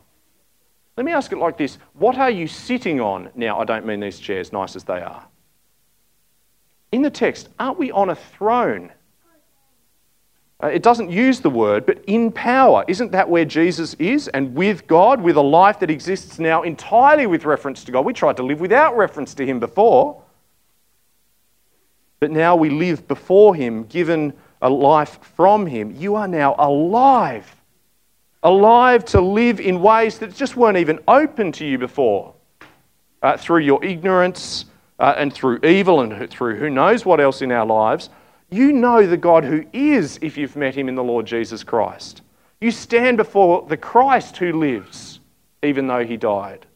Let 0.96 1.06
me 1.06 1.12
ask 1.12 1.30
it 1.30 1.38
like 1.38 1.58
this 1.58 1.78
What 1.92 2.18
are 2.18 2.30
you 2.30 2.48
sitting 2.48 3.00
on 3.00 3.30
now? 3.36 3.60
I 3.60 3.64
don't 3.64 3.86
mean 3.86 4.00
these 4.00 4.18
chairs, 4.18 4.52
nice 4.52 4.74
as 4.74 4.82
they 4.82 5.00
are. 5.00 5.24
In 6.90 7.02
the 7.02 7.10
text, 7.10 7.50
aren't 7.60 7.78
we 7.78 7.92
on 7.92 8.10
a 8.10 8.16
throne? 8.16 8.90
Uh, 10.62 10.68
it 10.68 10.82
doesn't 10.82 11.10
use 11.10 11.40
the 11.40 11.50
word, 11.50 11.84
but 11.84 12.02
in 12.06 12.30
power. 12.30 12.84
Isn't 12.86 13.10
that 13.12 13.28
where 13.28 13.44
Jesus 13.44 13.94
is? 13.94 14.28
And 14.28 14.54
with 14.54 14.86
God, 14.86 15.20
with 15.20 15.36
a 15.36 15.42
life 15.42 15.80
that 15.80 15.90
exists 15.90 16.38
now 16.38 16.62
entirely 16.62 17.26
with 17.26 17.44
reference 17.44 17.82
to 17.84 17.92
God. 17.92 18.04
We 18.04 18.12
tried 18.12 18.36
to 18.36 18.44
live 18.44 18.60
without 18.60 18.96
reference 18.96 19.34
to 19.34 19.46
Him 19.46 19.58
before. 19.58 20.22
But 22.20 22.30
now 22.30 22.54
we 22.54 22.70
live 22.70 23.08
before 23.08 23.56
Him, 23.56 23.84
given 23.84 24.32
a 24.60 24.70
life 24.70 25.18
from 25.34 25.66
Him. 25.66 25.96
You 25.98 26.14
are 26.14 26.28
now 26.28 26.54
alive. 26.56 27.56
Alive 28.44 29.04
to 29.06 29.20
live 29.20 29.58
in 29.58 29.82
ways 29.82 30.18
that 30.18 30.32
just 30.32 30.56
weren't 30.56 30.78
even 30.78 31.00
open 31.08 31.50
to 31.52 31.66
you 31.66 31.76
before. 31.76 32.34
Uh, 33.20 33.36
through 33.36 33.60
your 33.60 33.84
ignorance 33.84 34.66
uh, 35.00 35.14
and 35.16 35.32
through 35.32 35.58
evil 35.64 36.00
and 36.00 36.30
through 36.30 36.56
who 36.56 36.70
knows 36.70 37.04
what 37.04 37.20
else 37.20 37.42
in 37.42 37.50
our 37.50 37.66
lives 37.66 38.10
you 38.52 38.72
know 38.72 39.06
the 39.06 39.16
God 39.16 39.44
who 39.44 39.64
is 39.72 40.18
if 40.22 40.36
you've 40.36 40.56
met 40.56 40.74
him 40.74 40.88
in 40.88 40.94
the 40.94 41.02
Lord 41.02 41.26
Jesus 41.26 41.64
Christ. 41.64 42.22
You 42.60 42.70
stand 42.70 43.16
before 43.16 43.66
the 43.68 43.76
Christ 43.76 44.36
who 44.36 44.52
lives, 44.52 45.20
even 45.62 45.86
though 45.86 46.04
he 46.04 46.16
died. 46.16 46.66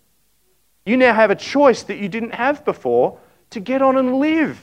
You 0.84 0.96
now 0.96 1.14
have 1.14 1.30
a 1.30 1.36
choice 1.36 1.82
that 1.84 1.98
you 1.98 2.08
didn't 2.08 2.34
have 2.34 2.64
before 2.64 3.18
to 3.50 3.60
get 3.60 3.82
on 3.82 3.96
and 3.96 4.16
live. 4.16 4.60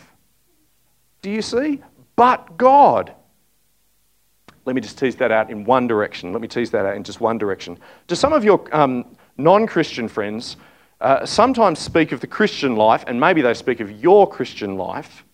Do 1.21 1.29
you 1.29 1.41
see? 1.41 1.81
But 2.15 2.57
God. 2.57 3.13
Let 4.65 4.75
me 4.75 4.81
just 4.81 4.97
tease 4.97 5.15
that 5.17 5.31
out 5.31 5.49
in 5.49 5.65
one 5.65 5.87
direction. 5.87 6.31
Let 6.31 6.41
me 6.41 6.47
tease 6.47 6.71
that 6.71 6.85
out 6.85 6.95
in 6.95 7.03
just 7.03 7.19
one 7.19 7.37
direction. 7.37 7.77
Do 8.07 8.15
some 8.15 8.33
of 8.33 8.43
your 8.43 8.65
um, 8.75 9.15
non 9.37 9.67
Christian 9.67 10.07
friends 10.07 10.57
uh, 11.03 11.25
sometimes 11.25 11.79
speak 11.79 12.13
of 12.13 12.21
the 12.21 12.27
Christian 12.27 12.77
life, 12.77 13.03
and 13.07 13.19
maybe 13.19 13.41
they 13.41 13.53
speak 13.53 13.81
of 13.81 13.91
your 13.91 14.27
Christian 14.27 14.77
life, 14.77 15.25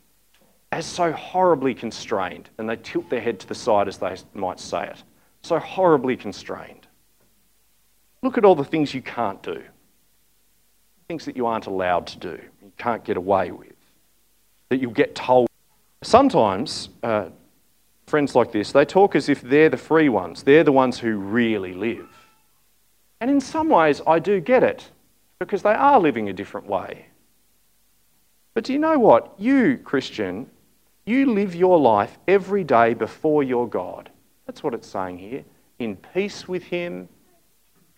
as 0.71 0.85
so 0.85 1.11
horribly 1.11 1.73
constrained, 1.73 2.49
and 2.57 2.69
they 2.69 2.75
tilt 2.75 3.09
their 3.09 3.21
head 3.21 3.39
to 3.39 3.47
the 3.47 3.55
side 3.55 3.87
as 3.87 3.97
they 3.97 4.15
might 4.33 4.59
say 4.59 4.85
it. 4.85 5.03
So 5.41 5.57
horribly 5.57 6.15
constrained. 6.15 6.87
Look 8.21 8.37
at 8.37 8.45
all 8.45 8.55
the 8.55 8.63
things 8.63 8.93
you 8.93 9.01
can't 9.01 9.41
do, 9.41 9.63
things 11.07 11.25
that 11.25 11.35
you 11.35 11.45
aren't 11.45 11.67
allowed 11.67 12.05
to 12.07 12.19
do, 12.19 12.39
you 12.61 12.71
can't 12.77 13.03
get 13.03 13.17
away 13.17 13.51
with, 13.51 13.75
that 14.69 14.77
you'll 14.77 14.91
get 14.91 15.15
told. 15.15 15.47
Sometimes, 16.01 16.89
uh, 17.01 17.29
friends 18.05 18.35
like 18.35 18.51
this, 18.51 18.71
they 18.71 18.85
talk 18.85 19.15
as 19.15 19.29
if 19.29 19.41
they're 19.41 19.69
the 19.69 19.77
free 19.77 20.09
ones, 20.09 20.43
they're 20.43 20.63
the 20.63 20.71
ones 20.71 20.99
who 20.99 21.17
really 21.17 21.73
live. 21.73 22.09
And 23.21 23.31
in 23.31 23.41
some 23.41 23.69
ways, 23.69 24.01
I 24.05 24.19
do 24.19 24.39
get 24.39 24.63
it, 24.63 24.89
because 25.39 25.61
they 25.61 25.73
are 25.73 25.99
living 25.99 26.29
a 26.29 26.33
different 26.33 26.67
way. 26.67 27.05
But 28.53 28.65
do 28.65 28.73
you 28.73 28.79
know 28.79 28.99
what? 28.99 29.33
You, 29.37 29.77
Christian, 29.77 30.49
you 31.09 31.33
live 31.33 31.55
your 31.55 31.79
life 31.79 32.19
every 32.27 32.63
day 32.63 32.93
before 32.93 33.41
your 33.41 33.67
God. 33.67 34.09
That's 34.45 34.63
what 34.63 34.73
it's 34.73 34.87
saying 34.87 35.17
here. 35.17 35.43
In 35.79 35.95
peace 35.95 36.47
with 36.47 36.63
Him, 36.63 37.09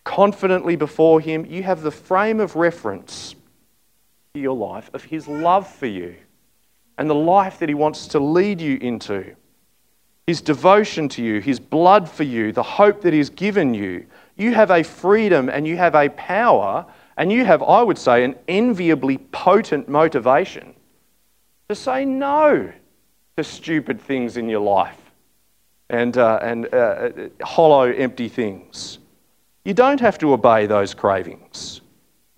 confidently 0.04 0.76
before 0.76 1.20
Him. 1.20 1.46
You 1.46 1.64
have 1.64 1.82
the 1.82 1.92
frame 1.92 2.40
of 2.40 2.56
reference 2.56 3.36
to 4.34 4.40
your 4.40 4.56
life 4.56 4.90
of 4.94 5.04
His 5.04 5.28
love 5.28 5.68
for 5.68 5.88
you 5.88 6.16
and 6.98 7.10
the 7.10 7.16
life 7.16 7.60
that 7.60 7.70
He 7.70 7.76
wants 7.76 8.08
to 8.08 8.20
lead 8.20 8.62
you 8.62 8.78
into. 8.78 9.36
His 10.28 10.42
devotion 10.42 11.10
to 11.10 11.24
you, 11.24 11.42
His 11.42 11.60
blood 11.60 12.10
for 12.10 12.24
you, 12.24 12.52
the 12.52 12.64
hope 12.64 13.02
that 13.02 13.14
He's 13.14 13.30
given 13.30 13.74
you. 13.74 14.06
You 14.38 14.54
have 14.54 14.72
a 14.72 14.84
freedom 14.84 15.50
and 15.50 15.68
you 15.68 15.76
have 15.78 15.96
a 15.96 16.10
power, 16.10 16.86
and 17.18 17.32
you 17.32 17.44
have, 17.44 17.62
I 17.62 17.82
would 17.82 17.98
say, 17.98 18.24
an 18.24 18.36
enviably 18.48 19.18
potent 19.18 19.90
motivation 19.90 20.74
to 21.70 21.76
say 21.76 22.06
no 22.06 22.72
to 23.42 23.50
stupid 23.50 24.00
things 24.00 24.38
in 24.38 24.48
your 24.48 24.62
life 24.62 25.00
and, 25.90 26.18
uh, 26.18 26.40
and 26.42 26.74
uh, 26.74 27.10
hollow, 27.42 27.92
empty 27.92 28.30
things. 28.30 29.00
You 29.66 29.74
don't 29.74 30.00
have 30.00 30.18
to 30.20 30.34
obey 30.34 30.66
those 30.66 30.94
cravings. 30.94 31.82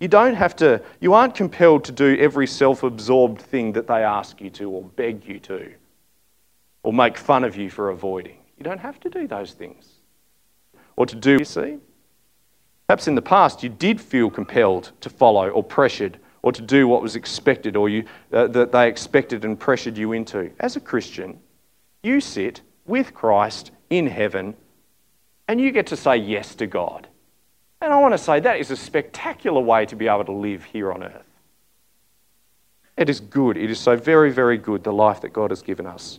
You 0.00 0.08
don't 0.08 0.34
have 0.34 0.56
to, 0.56 0.82
you 1.00 1.14
aren't 1.14 1.34
compelled 1.34 1.84
to 1.84 1.92
do 1.92 2.16
every 2.18 2.46
self 2.46 2.82
absorbed 2.82 3.40
thing 3.40 3.72
that 3.72 3.86
they 3.86 4.02
ask 4.02 4.40
you 4.40 4.50
to 4.50 4.70
or 4.70 4.82
beg 4.82 5.26
you 5.26 5.38
to 5.40 5.72
or 6.82 6.92
make 6.92 7.16
fun 7.16 7.44
of 7.44 7.56
you 7.56 7.70
for 7.70 7.90
avoiding. 7.90 8.38
You 8.58 8.64
don't 8.64 8.80
have 8.80 9.00
to 9.00 9.10
do 9.10 9.26
those 9.26 9.52
things. 9.52 9.88
Or 10.96 11.06
to 11.06 11.16
do, 11.16 11.38
you 11.38 11.44
see? 11.44 11.78
Perhaps 12.86 13.08
in 13.08 13.14
the 13.14 13.22
past 13.22 13.62
you 13.62 13.68
did 13.68 14.00
feel 14.00 14.30
compelled 14.30 14.92
to 15.00 15.10
follow 15.10 15.48
or 15.48 15.64
pressured 15.64 16.18
or 16.44 16.52
to 16.52 16.60
do 16.60 16.86
what 16.86 17.00
was 17.00 17.16
expected 17.16 17.74
or 17.74 17.88
you, 17.88 18.04
uh, 18.30 18.46
that 18.48 18.70
they 18.70 18.86
expected 18.86 19.46
and 19.46 19.58
pressured 19.58 19.96
you 19.96 20.12
into. 20.12 20.50
As 20.60 20.76
a 20.76 20.80
Christian, 20.80 21.40
you 22.02 22.20
sit 22.20 22.60
with 22.84 23.14
Christ 23.14 23.70
in 23.88 24.06
heaven 24.06 24.54
and 25.48 25.58
you 25.58 25.72
get 25.72 25.86
to 25.86 25.96
say 25.96 26.18
yes 26.18 26.54
to 26.56 26.66
God. 26.66 27.08
And 27.80 27.94
I 27.94 27.96
want 27.98 28.12
to 28.12 28.18
say 28.18 28.40
that 28.40 28.60
is 28.60 28.70
a 28.70 28.76
spectacular 28.76 29.62
way 29.62 29.86
to 29.86 29.96
be 29.96 30.06
able 30.06 30.26
to 30.26 30.32
live 30.32 30.64
here 30.64 30.92
on 30.92 31.02
earth. 31.02 31.24
It 32.98 33.08
is 33.08 33.20
good. 33.20 33.56
It 33.56 33.70
is 33.70 33.80
so 33.80 33.96
very, 33.96 34.30
very 34.30 34.58
good, 34.58 34.84
the 34.84 34.92
life 34.92 35.22
that 35.22 35.32
God 35.32 35.50
has 35.50 35.62
given 35.62 35.86
us. 35.86 36.18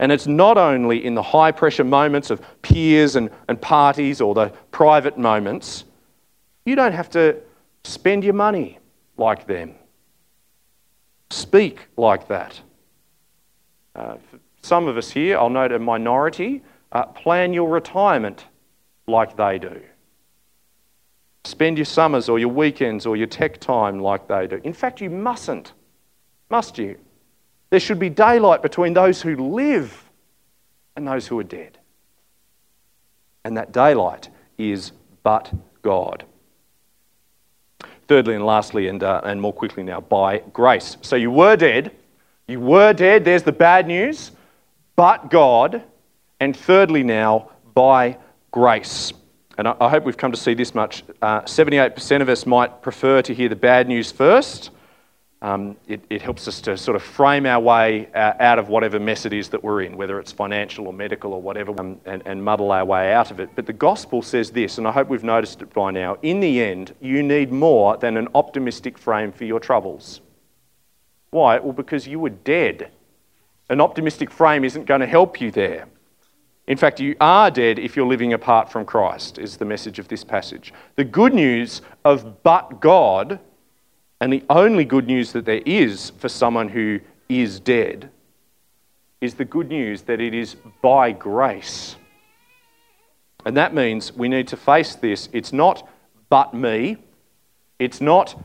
And 0.00 0.10
it's 0.10 0.26
not 0.26 0.58
only 0.58 1.04
in 1.04 1.14
the 1.14 1.22
high 1.22 1.52
pressure 1.52 1.84
moments 1.84 2.30
of 2.30 2.42
peers 2.62 3.14
and, 3.14 3.30
and 3.46 3.60
parties 3.60 4.20
or 4.20 4.34
the 4.34 4.48
private 4.72 5.16
moments. 5.16 5.84
You 6.64 6.74
don't 6.74 6.94
have 6.94 7.10
to 7.10 7.36
spend 7.84 8.24
your 8.24 8.34
money 8.34 8.80
like 9.16 9.46
them, 9.46 9.74
speak 11.30 11.88
like 11.96 12.28
that. 12.28 12.60
Uh, 13.94 14.16
some 14.62 14.88
of 14.88 14.96
us 14.96 15.10
here, 15.10 15.38
I'll 15.38 15.50
note 15.50 15.72
a 15.72 15.78
minority, 15.78 16.62
uh, 16.92 17.06
plan 17.06 17.52
your 17.52 17.68
retirement 17.68 18.46
like 19.06 19.36
they 19.36 19.58
do. 19.58 19.80
Spend 21.44 21.78
your 21.78 21.84
summers 21.84 22.28
or 22.28 22.38
your 22.38 22.48
weekends 22.48 23.06
or 23.06 23.16
your 23.16 23.28
tech 23.28 23.58
time 23.60 24.00
like 24.00 24.26
they 24.26 24.46
do. 24.46 24.60
In 24.64 24.72
fact, 24.72 25.00
you 25.00 25.08
mustn't, 25.08 25.72
must 26.50 26.78
you? 26.78 26.98
There 27.70 27.80
should 27.80 27.98
be 27.98 28.10
daylight 28.10 28.62
between 28.62 28.92
those 28.94 29.22
who 29.22 29.36
live 29.36 30.10
and 30.96 31.06
those 31.06 31.26
who 31.26 31.38
are 31.38 31.44
dead. 31.44 31.78
And 33.44 33.56
that 33.56 33.72
daylight 33.72 34.28
is 34.58 34.92
but 35.22 35.52
God. 35.82 36.24
Thirdly 38.08 38.34
and 38.34 38.46
lastly, 38.46 38.88
and, 38.88 39.02
uh, 39.02 39.20
and 39.24 39.40
more 39.40 39.52
quickly 39.52 39.82
now, 39.82 40.00
by 40.00 40.38
grace. 40.52 40.96
So 41.02 41.16
you 41.16 41.30
were 41.30 41.56
dead. 41.56 41.90
You 42.46 42.60
were 42.60 42.92
dead. 42.92 43.24
There's 43.24 43.42
the 43.42 43.52
bad 43.52 43.86
news. 43.86 44.30
But 44.94 45.30
God. 45.30 45.82
And 46.38 46.56
thirdly, 46.56 47.02
now, 47.02 47.50
by 47.74 48.18
grace. 48.50 49.12
And 49.58 49.66
I, 49.68 49.76
I 49.80 49.88
hope 49.88 50.04
we've 50.04 50.16
come 50.16 50.32
to 50.32 50.38
see 50.38 50.54
this 50.54 50.74
much. 50.74 51.02
Uh, 51.20 51.42
78% 51.42 52.22
of 52.22 52.28
us 52.28 52.46
might 52.46 52.82
prefer 52.82 53.22
to 53.22 53.34
hear 53.34 53.48
the 53.48 53.56
bad 53.56 53.88
news 53.88 54.12
first. 54.12 54.70
Um, 55.42 55.76
it, 55.86 56.00
it, 56.08 56.22
helps 56.22 56.48
us 56.48 56.62
to 56.62 56.78
sort 56.78 56.96
of 56.96 57.02
frame 57.02 57.44
our 57.44 57.60
way 57.60 58.08
uh, 58.14 58.32
out 58.40 58.58
of 58.58 58.70
whatever 58.70 58.98
mess 58.98 59.26
it 59.26 59.34
is 59.34 59.50
that 59.50 59.62
we're 59.62 59.82
in, 59.82 59.94
whether 59.94 60.18
it's 60.18 60.32
financial 60.32 60.86
or 60.86 60.94
medical 60.94 61.34
or 61.34 61.42
whatever, 61.42 61.78
um, 61.78 62.00
and, 62.06 62.22
and 62.24 62.42
muddle 62.42 62.72
our 62.72 62.86
way 62.86 63.12
out 63.12 63.30
of 63.30 63.38
it. 63.38 63.50
But 63.54 63.66
the 63.66 63.74
gospel 63.74 64.22
says 64.22 64.50
this, 64.50 64.78
and 64.78 64.88
I 64.88 64.92
hope 64.92 65.08
we've 65.08 65.22
noticed 65.22 65.60
it 65.60 65.72
by 65.74 65.90
now 65.90 66.16
in 66.22 66.40
the 66.40 66.62
end, 66.62 66.94
you 67.02 67.22
need 67.22 67.52
more 67.52 67.98
than 67.98 68.16
an 68.16 68.28
optimistic 68.34 68.96
frame 68.96 69.30
for 69.30 69.44
your 69.44 69.60
troubles. 69.60 70.22
Why? 71.30 71.58
Well, 71.58 71.74
because 71.74 72.08
you 72.08 72.18
were 72.18 72.30
dead. 72.30 72.90
An 73.68 73.82
optimistic 73.82 74.30
frame 74.30 74.64
isn't 74.64 74.86
going 74.86 75.02
to 75.02 75.06
help 75.06 75.38
you 75.38 75.50
there. 75.50 75.86
In 76.66 76.78
fact, 76.78 76.98
you 76.98 77.14
are 77.20 77.50
dead 77.50 77.78
if 77.78 77.94
you're 77.94 78.06
living 78.06 78.32
apart 78.32 78.72
from 78.72 78.86
Christ, 78.86 79.38
is 79.38 79.58
the 79.58 79.64
message 79.64 79.98
of 79.98 80.08
this 80.08 80.24
passage. 80.24 80.72
The 80.96 81.04
good 81.04 81.34
news 81.34 81.82
of 82.04 82.42
but 82.42 82.80
God 82.80 83.38
and 84.20 84.32
the 84.32 84.44
only 84.48 84.84
good 84.84 85.06
news 85.06 85.32
that 85.32 85.44
there 85.44 85.62
is 85.66 86.10
for 86.18 86.28
someone 86.28 86.68
who 86.68 87.00
is 87.28 87.60
dead 87.60 88.10
is 89.20 89.34
the 89.34 89.44
good 89.44 89.68
news 89.68 90.02
that 90.02 90.20
it 90.20 90.34
is 90.34 90.56
by 90.82 91.12
grace. 91.12 91.96
And 93.44 93.56
that 93.56 93.74
means 93.74 94.12
we 94.12 94.28
need 94.28 94.48
to 94.48 94.56
face 94.56 94.94
this. 94.96 95.28
It's 95.32 95.52
not 95.52 95.88
but 96.28 96.54
me, 96.54 96.98
it's 97.78 98.00
not 98.00 98.42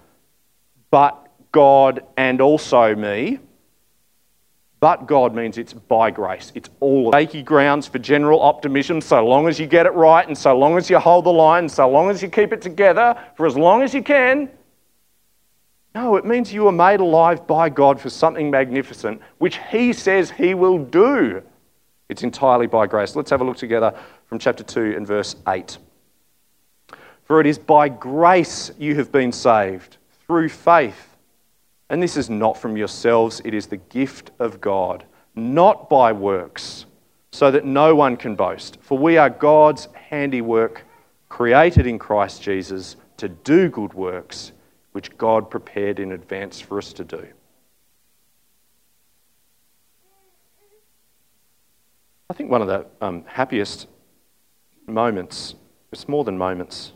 but 0.91 1.27
God 1.51 2.01
and 2.17 2.41
also 2.41 2.95
me. 2.95 3.39
But 4.79 5.05
God 5.05 5.35
means 5.35 5.59
it's 5.59 5.73
by 5.73 6.09
grace. 6.09 6.51
It's 6.55 6.69
all 6.79 7.11
shaky 7.11 7.43
grounds 7.43 7.87
for 7.87 7.99
general 7.99 8.41
optimism 8.41 8.99
so 8.99 9.23
long 9.25 9.47
as 9.47 9.59
you 9.59 9.67
get 9.67 9.85
it 9.85 9.93
right 9.93 10.27
and 10.27 10.35
so 10.35 10.57
long 10.57 10.75
as 10.75 10.89
you 10.89 10.97
hold 10.97 11.25
the 11.25 11.31
line, 11.31 11.69
so 11.69 11.87
long 11.87 12.09
as 12.09 12.23
you 12.23 12.29
keep 12.29 12.51
it 12.51 12.63
together 12.63 13.15
for 13.35 13.45
as 13.45 13.55
long 13.55 13.83
as 13.83 13.93
you 13.93 14.01
can. 14.01 14.49
No, 15.93 16.15
it 16.15 16.25
means 16.25 16.53
you 16.53 16.63
were 16.63 16.71
made 16.71 17.01
alive 17.01 17.45
by 17.45 17.69
God 17.69 17.99
for 17.99 18.09
something 18.09 18.49
magnificent, 18.49 19.21
which 19.39 19.59
He 19.69 19.91
says 19.91 20.31
He 20.31 20.53
will 20.53 20.77
do. 20.77 21.43
It's 22.07 22.23
entirely 22.23 22.67
by 22.67 22.87
grace. 22.87 23.15
Let's 23.15 23.29
have 23.29 23.41
a 23.41 23.43
look 23.43 23.57
together 23.57 23.93
from 24.25 24.39
chapter 24.39 24.63
2 24.63 24.93
and 24.95 25.05
verse 25.05 25.35
8. 25.47 25.77
For 27.23 27.39
it 27.41 27.47
is 27.47 27.57
by 27.57 27.89
grace 27.89 28.71
you 28.77 28.95
have 28.95 29.11
been 29.11 29.31
saved, 29.31 29.97
through 30.27 30.49
faith. 30.49 31.17
And 31.89 32.01
this 32.01 32.15
is 32.15 32.29
not 32.29 32.57
from 32.57 32.77
yourselves, 32.77 33.41
it 33.43 33.53
is 33.53 33.67
the 33.67 33.77
gift 33.77 34.31
of 34.39 34.61
God, 34.61 35.03
not 35.35 35.89
by 35.89 36.13
works, 36.13 36.85
so 37.33 37.51
that 37.51 37.65
no 37.65 37.95
one 37.95 38.15
can 38.15 38.35
boast. 38.35 38.77
For 38.81 38.97
we 38.97 39.17
are 39.17 39.29
God's 39.29 39.89
handiwork, 39.93 40.85
created 41.27 41.85
in 41.85 41.99
Christ 41.99 42.41
Jesus 42.41 42.95
to 43.17 43.27
do 43.27 43.67
good 43.67 43.93
works 43.93 44.53
which 44.91 45.17
God 45.17 45.49
prepared 45.49 45.99
in 45.99 46.11
advance 46.11 46.59
for 46.59 46.77
us 46.77 46.93
to 46.93 47.03
do. 47.03 47.27
I 52.29 52.33
think 52.33 52.49
one 52.49 52.61
of 52.61 52.67
the 52.67 52.85
um, 53.01 53.25
happiest 53.27 53.87
moments, 54.87 55.55
it's 55.91 56.07
more 56.07 56.23
than 56.23 56.37
moments, 56.37 56.93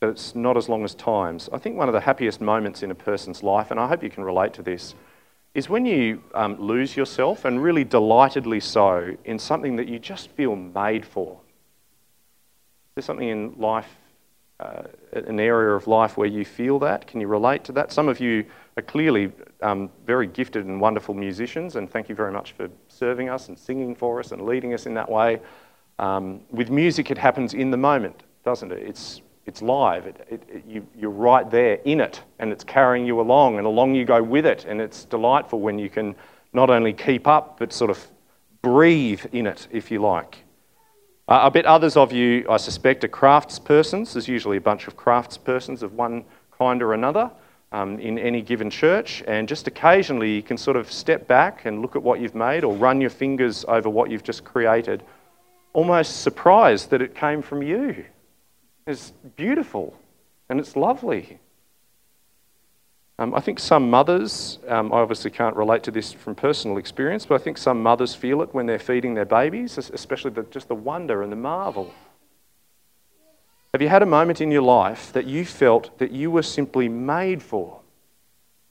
but 0.00 0.10
it's 0.10 0.34
not 0.34 0.56
as 0.56 0.68
long 0.68 0.84
as 0.84 0.94
times. 0.94 1.48
I 1.52 1.58
think 1.58 1.76
one 1.76 1.88
of 1.88 1.94
the 1.94 2.00
happiest 2.00 2.40
moments 2.40 2.82
in 2.82 2.90
a 2.90 2.94
person's 2.94 3.42
life, 3.42 3.70
and 3.70 3.80
I 3.80 3.86
hope 3.86 4.02
you 4.02 4.10
can 4.10 4.24
relate 4.24 4.52
to 4.54 4.62
this, 4.62 4.94
is 5.54 5.70
when 5.70 5.86
you 5.86 6.22
um, 6.34 6.60
lose 6.60 6.94
yourself 6.94 7.46
and 7.46 7.62
really 7.62 7.84
delightedly 7.84 8.60
so 8.60 9.16
in 9.24 9.38
something 9.38 9.76
that 9.76 9.88
you 9.88 9.98
just 9.98 10.28
feel 10.32 10.54
made 10.54 11.06
for. 11.06 11.40
There's 12.94 13.06
something 13.06 13.28
in 13.28 13.54
life 13.58 13.88
uh, 14.60 14.82
an 15.12 15.38
area 15.38 15.74
of 15.74 15.86
life 15.86 16.16
where 16.16 16.28
you 16.28 16.44
feel 16.44 16.78
that? 16.78 17.06
Can 17.06 17.20
you 17.20 17.26
relate 17.26 17.64
to 17.64 17.72
that? 17.72 17.92
Some 17.92 18.08
of 18.08 18.20
you 18.20 18.44
are 18.76 18.82
clearly 18.82 19.32
um, 19.62 19.90
very 20.06 20.26
gifted 20.26 20.64
and 20.64 20.80
wonderful 20.80 21.14
musicians, 21.14 21.76
and 21.76 21.90
thank 21.90 22.08
you 22.08 22.14
very 22.14 22.32
much 22.32 22.52
for 22.52 22.68
serving 22.88 23.28
us 23.28 23.48
and 23.48 23.58
singing 23.58 23.94
for 23.94 24.18
us 24.18 24.32
and 24.32 24.42
leading 24.42 24.72
us 24.72 24.86
in 24.86 24.94
that 24.94 25.10
way. 25.10 25.40
Um, 25.98 26.40
with 26.50 26.70
music, 26.70 27.10
it 27.10 27.18
happens 27.18 27.54
in 27.54 27.70
the 27.70 27.76
moment, 27.76 28.22
doesn't 28.44 28.72
it? 28.72 28.82
It's, 28.82 29.20
it's 29.44 29.62
live. 29.62 30.06
It, 30.06 30.26
it, 30.30 30.42
it, 30.48 30.64
you, 30.66 30.86
you're 30.96 31.10
right 31.10 31.50
there 31.50 31.74
in 31.84 32.00
it, 32.00 32.22
and 32.38 32.50
it's 32.50 32.64
carrying 32.64 33.06
you 33.06 33.20
along, 33.20 33.58
and 33.58 33.66
along 33.66 33.94
you 33.94 34.04
go 34.04 34.22
with 34.22 34.46
it. 34.46 34.64
And 34.66 34.80
it's 34.80 35.04
delightful 35.04 35.60
when 35.60 35.78
you 35.78 35.90
can 35.90 36.14
not 36.52 36.70
only 36.70 36.92
keep 36.92 37.26
up, 37.26 37.58
but 37.58 37.72
sort 37.72 37.90
of 37.90 38.06
breathe 38.62 39.24
in 39.32 39.46
it, 39.46 39.68
if 39.70 39.90
you 39.90 40.00
like. 40.00 40.45
Uh, 41.28 41.40
I 41.42 41.48
bet 41.48 41.66
others 41.66 41.96
of 41.96 42.12
you, 42.12 42.46
I 42.48 42.56
suspect, 42.56 43.02
are 43.02 43.08
craftspersons. 43.08 44.12
There's 44.12 44.28
usually 44.28 44.58
a 44.58 44.60
bunch 44.60 44.86
of 44.86 44.96
craftspersons 44.96 45.82
of 45.82 45.94
one 45.94 46.24
kind 46.56 46.80
or 46.82 46.94
another 46.94 47.30
um, 47.72 47.98
in 47.98 48.16
any 48.18 48.42
given 48.42 48.70
church, 48.70 49.24
and 49.26 49.48
just 49.48 49.66
occasionally 49.66 50.36
you 50.36 50.42
can 50.42 50.56
sort 50.56 50.76
of 50.76 50.90
step 50.90 51.26
back 51.26 51.64
and 51.64 51.82
look 51.82 51.96
at 51.96 52.02
what 52.02 52.20
you've 52.20 52.36
made 52.36 52.62
or 52.62 52.74
run 52.74 53.00
your 53.00 53.10
fingers 53.10 53.64
over 53.66 53.90
what 53.90 54.08
you've 54.08 54.22
just 54.22 54.44
created, 54.44 55.02
almost 55.72 56.22
surprised 56.22 56.90
that 56.90 57.02
it 57.02 57.14
came 57.14 57.42
from 57.42 57.60
you. 57.60 58.04
It's 58.86 59.10
beautiful 59.34 59.98
and 60.48 60.60
it's 60.60 60.76
lovely. 60.76 61.40
Um, 63.18 63.34
I 63.34 63.40
think 63.40 63.58
some 63.58 63.88
mothers, 63.88 64.58
um, 64.68 64.92
I 64.92 64.96
obviously 64.96 65.30
can't 65.30 65.56
relate 65.56 65.82
to 65.84 65.90
this 65.90 66.12
from 66.12 66.34
personal 66.34 66.76
experience, 66.76 67.24
but 67.24 67.40
I 67.40 67.42
think 67.42 67.56
some 67.56 67.82
mothers 67.82 68.14
feel 68.14 68.42
it 68.42 68.52
when 68.52 68.66
they're 68.66 68.78
feeding 68.78 69.14
their 69.14 69.24
babies, 69.24 69.78
especially 69.78 70.32
the, 70.32 70.42
just 70.44 70.68
the 70.68 70.74
wonder 70.74 71.22
and 71.22 71.32
the 71.32 71.36
marvel. 71.36 71.94
Have 73.72 73.80
you 73.80 73.88
had 73.88 74.02
a 74.02 74.06
moment 74.06 74.40
in 74.42 74.50
your 74.50 74.62
life 74.62 75.12
that 75.14 75.26
you 75.26 75.46
felt 75.46 75.98
that 75.98 76.10
you 76.10 76.30
were 76.30 76.42
simply 76.42 76.88
made 76.88 77.42
for? 77.42 77.80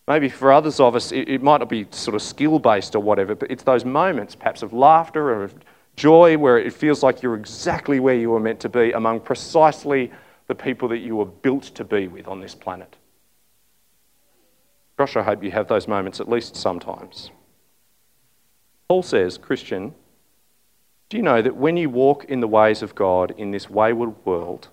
Maybe 0.08 0.30
for 0.30 0.52
others 0.52 0.80
of 0.80 0.96
us, 0.96 1.12
it, 1.12 1.28
it 1.28 1.42
might 1.42 1.58
not 1.58 1.70
be 1.70 1.88
sort 1.90 2.14
of 2.14 2.22
skill 2.22 2.60
based 2.60 2.96
or 2.96 3.00
whatever, 3.00 3.34
but 3.34 3.50
it's 3.50 3.64
those 3.64 3.84
moments, 3.84 4.36
perhaps 4.36 4.62
of 4.62 4.74
laughter 4.74 5.32
or 5.32 5.44
of 5.44 5.56
joy, 5.96 6.38
where 6.38 6.60
it 6.60 6.72
feels 6.72 7.02
like 7.02 7.24
you're 7.24 7.36
exactly 7.36 8.00
where 8.00 8.16
you 8.16 8.30
were 8.30 8.40
meant 8.40 8.60
to 8.60 8.70
be 8.70 8.92
among 8.92 9.22
precisely 9.22 10.12
the 10.46 10.54
people 10.54 10.88
that 10.90 11.00
you 11.00 11.16
were 11.16 11.26
built 11.26 11.64
to 11.64 11.84
be 11.84 12.08
with 12.08 12.28
on 12.28 12.40
this 12.40 12.54
planet. 12.54 12.96
Gosh, 14.98 15.16
I 15.16 15.24
hope 15.24 15.44
you 15.44 15.52
have 15.52 15.68
those 15.68 15.88
moments 15.88 16.20
at 16.20 16.30
least 16.30 16.56
sometimes. 16.56 17.32
Paul 18.88 19.04
says, 19.04 19.38
Christian, 19.38 19.94
do 21.10 21.18
you 21.18 21.24
know 21.24 21.42
that 21.42 21.56
when 21.56 21.76
you 21.78 21.90
walk 21.90 22.26
in 22.26 22.40
the 22.40 22.48
ways 22.48 22.82
of 22.82 22.96
God 22.96 23.34
in 23.38 23.52
this 23.52 23.70
wayward 23.70 24.14
world, 24.26 24.70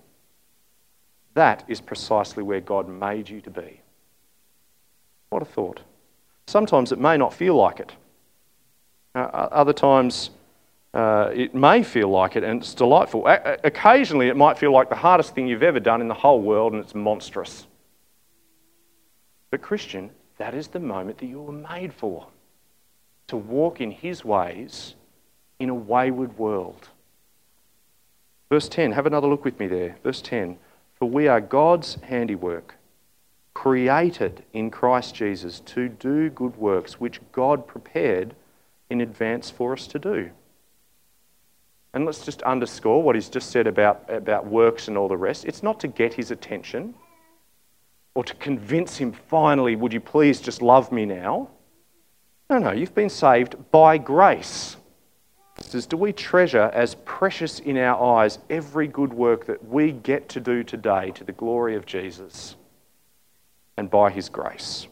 That 1.33 1.63
is 1.67 1.81
precisely 1.81 2.43
where 2.43 2.61
God 2.61 2.87
made 2.87 3.29
you 3.29 3.41
to 3.41 3.49
be. 3.49 3.81
What 5.29 5.41
a 5.41 5.45
thought. 5.45 5.81
Sometimes 6.45 6.91
it 6.91 6.99
may 6.99 7.17
not 7.17 7.33
feel 7.33 7.55
like 7.55 7.79
it. 7.79 7.91
Uh, 9.15 9.19
other 9.19 9.73
times 9.73 10.29
uh, 10.93 11.31
it 11.33 11.55
may 11.55 11.81
feel 11.83 12.09
like 12.09 12.35
it 12.35 12.43
and 12.43 12.61
it's 12.61 12.73
delightful. 12.73 13.25
Occasionally 13.63 14.27
it 14.27 14.37
might 14.37 14.57
feel 14.57 14.71
like 14.71 14.89
the 14.89 14.95
hardest 14.95 15.33
thing 15.33 15.47
you've 15.47 15.63
ever 15.63 15.79
done 15.79 16.01
in 16.01 16.07
the 16.07 16.13
whole 16.13 16.41
world 16.41 16.73
and 16.73 16.83
it's 16.83 16.93
monstrous. 16.93 17.65
But, 19.53 19.61
Christian, 19.61 20.09
that 20.39 20.55
is 20.55 20.69
the 20.69 20.79
moment 20.79 21.19
that 21.19 21.27
you 21.27 21.39
were 21.39 21.51
made 21.51 21.93
for 21.93 22.25
to 23.27 23.37
walk 23.37 23.79
in 23.79 23.91
His 23.91 24.25
ways 24.25 24.95
in 25.59 25.69
a 25.69 25.75
wayward 25.75 26.39
world. 26.39 26.89
Verse 28.49 28.67
10, 28.67 28.93
have 28.93 29.05
another 29.05 29.27
look 29.27 29.45
with 29.45 29.59
me 29.59 29.67
there. 29.67 29.97
Verse 30.01 30.23
10 30.23 30.57
For 30.95 31.07
we 31.07 31.27
are 31.27 31.39
God's 31.39 31.99
handiwork, 32.01 32.77
created 33.53 34.43
in 34.53 34.71
Christ 34.71 35.13
Jesus 35.13 35.59
to 35.59 35.87
do 35.87 36.31
good 36.31 36.55
works, 36.55 36.99
which 36.99 37.21
God 37.31 37.67
prepared 37.67 38.33
in 38.89 39.01
advance 39.01 39.51
for 39.51 39.71
us 39.71 39.85
to 39.85 39.99
do. 39.99 40.31
And 41.93 42.07
let's 42.07 42.25
just 42.25 42.41
underscore 42.41 43.03
what 43.03 43.13
he's 43.13 43.29
just 43.29 43.51
said 43.51 43.67
about, 43.67 44.03
about 44.09 44.47
works 44.47 44.87
and 44.87 44.97
all 44.97 45.07
the 45.07 45.15
rest. 45.15 45.45
It's 45.45 45.61
not 45.61 45.79
to 45.81 45.87
get 45.87 46.15
his 46.15 46.31
attention 46.31 46.95
or 48.15 48.23
to 48.23 48.33
convince 48.35 48.97
him 48.97 49.11
finally, 49.11 49.75
would 49.75 49.93
you 49.93 49.99
please 49.99 50.39
just 50.39 50.61
love 50.61 50.91
me 50.91 51.05
now? 51.05 51.49
No, 52.49 52.57
no, 52.57 52.71
you've 52.71 52.93
been 52.93 53.09
saved 53.09 53.55
by 53.71 53.97
grace. 53.97 54.75
Says, 55.59 55.85
Do 55.85 55.97
we 55.97 56.13
treasure 56.13 56.69
as 56.73 56.95
precious 57.05 57.59
in 57.59 57.77
our 57.77 58.17
eyes 58.17 58.39
every 58.49 58.87
good 58.87 59.13
work 59.13 59.45
that 59.45 59.67
we 59.67 59.91
get 59.91 60.29
to 60.29 60.39
do 60.39 60.63
today 60.63 61.11
to 61.11 61.23
the 61.23 61.31
glory 61.31 61.75
of 61.75 61.85
Jesus 61.85 62.55
and 63.77 63.89
by 63.89 64.09
his 64.09 64.29
grace? 64.29 64.87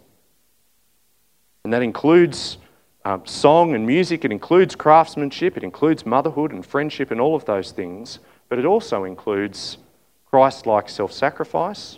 And 1.63 1.73
that 1.73 1.83
includes 1.83 2.57
um, 3.05 3.25
song 3.25 3.75
and 3.75 3.85
music, 3.85 4.25
it 4.25 4.31
includes 4.31 4.75
craftsmanship, 4.75 5.57
it 5.57 5.63
includes 5.63 6.05
motherhood 6.05 6.51
and 6.51 6.65
friendship 6.65 7.11
and 7.11 7.19
all 7.19 7.35
of 7.35 7.45
those 7.45 7.71
things, 7.71 8.19
but 8.49 8.59
it 8.59 8.65
also 8.65 9.03
includes 9.03 9.77
Christ 10.25 10.65
like 10.65 10.89
self 10.89 11.11
sacrifice. 11.11 11.97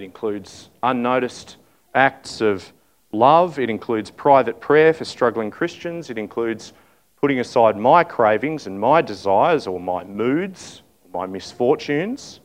It 0.00 0.04
includes 0.04 0.70
unnoticed 0.82 1.58
acts 1.94 2.40
of 2.40 2.72
love. 3.12 3.58
It 3.58 3.68
includes 3.68 4.10
private 4.10 4.58
prayer 4.58 4.94
for 4.94 5.04
struggling 5.04 5.50
Christians. 5.50 6.08
It 6.08 6.16
includes 6.16 6.72
putting 7.20 7.38
aside 7.38 7.76
my 7.76 8.02
cravings 8.02 8.66
and 8.66 8.80
my 8.80 9.02
desires 9.02 9.66
or 9.66 9.78
my 9.78 10.02
moods, 10.04 10.80
my 11.12 11.26
misfortunes, 11.26 12.40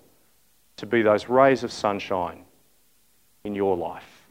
to 0.75 0.85
be 0.85 1.01
those 1.01 1.29
rays 1.29 1.63
of 1.63 1.71
sunshine 1.71 2.43
in 3.45 3.55
your 3.55 3.77
life 3.77 4.27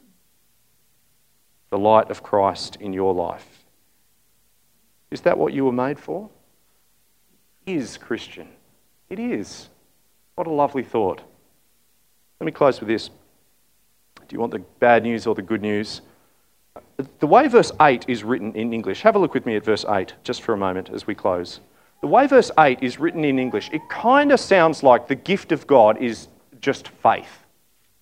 the 1.70 1.78
light 1.78 2.10
of 2.10 2.22
Christ 2.22 2.76
in 2.76 2.92
your 2.92 3.14
life. 3.14 3.64
Is 5.10 5.22
that 5.22 5.38
what 5.38 5.54
you 5.54 5.64
were 5.64 5.72
made 5.72 5.98
for? 5.98 6.28
Is 7.66 7.96
Christian. 7.96 8.48
It 9.08 9.18
is. 9.18 9.70
What 10.37 10.46
a 10.46 10.52
lovely 10.52 10.84
thought. 10.84 11.22
Let 12.44 12.52
me 12.52 12.52
close 12.52 12.78
with 12.78 12.90
this. 12.90 13.09
Do 13.09 14.35
you 14.35 14.38
want 14.38 14.52
the 14.52 14.59
bad 14.78 15.02
news 15.02 15.26
or 15.26 15.35
the 15.35 15.40
good 15.40 15.62
news? 15.62 16.02
The 17.18 17.26
way 17.26 17.48
verse 17.48 17.72
8 17.80 18.04
is 18.07 18.22
written 18.22 18.54
in 18.54 18.74
English, 18.74 19.00
have 19.00 19.16
a 19.16 19.18
look 19.18 19.33
with 19.33 19.46
me 19.46 19.57
at 19.57 19.64
verse 19.64 19.87
8 19.88 20.12
just 20.24 20.42
for 20.42 20.52
a 20.52 20.57
moment 20.59 20.90
as 20.90 21.07
we 21.07 21.14
close. 21.14 21.61
The 22.02 22.07
way 22.07 22.26
verse 22.26 22.50
8 22.59 22.83
is 22.83 23.00
written 23.00 23.24
in 23.24 23.38
English, 23.38 23.70
it 23.72 23.80
kind 23.88 24.30
of 24.30 24.38
sounds 24.38 24.83
like 24.83 25.09
the 25.09 25.14
gift 25.14 25.52
of 25.52 25.66
God 25.66 25.96
is 26.02 26.28
just 26.61 26.88
faith 26.88 27.38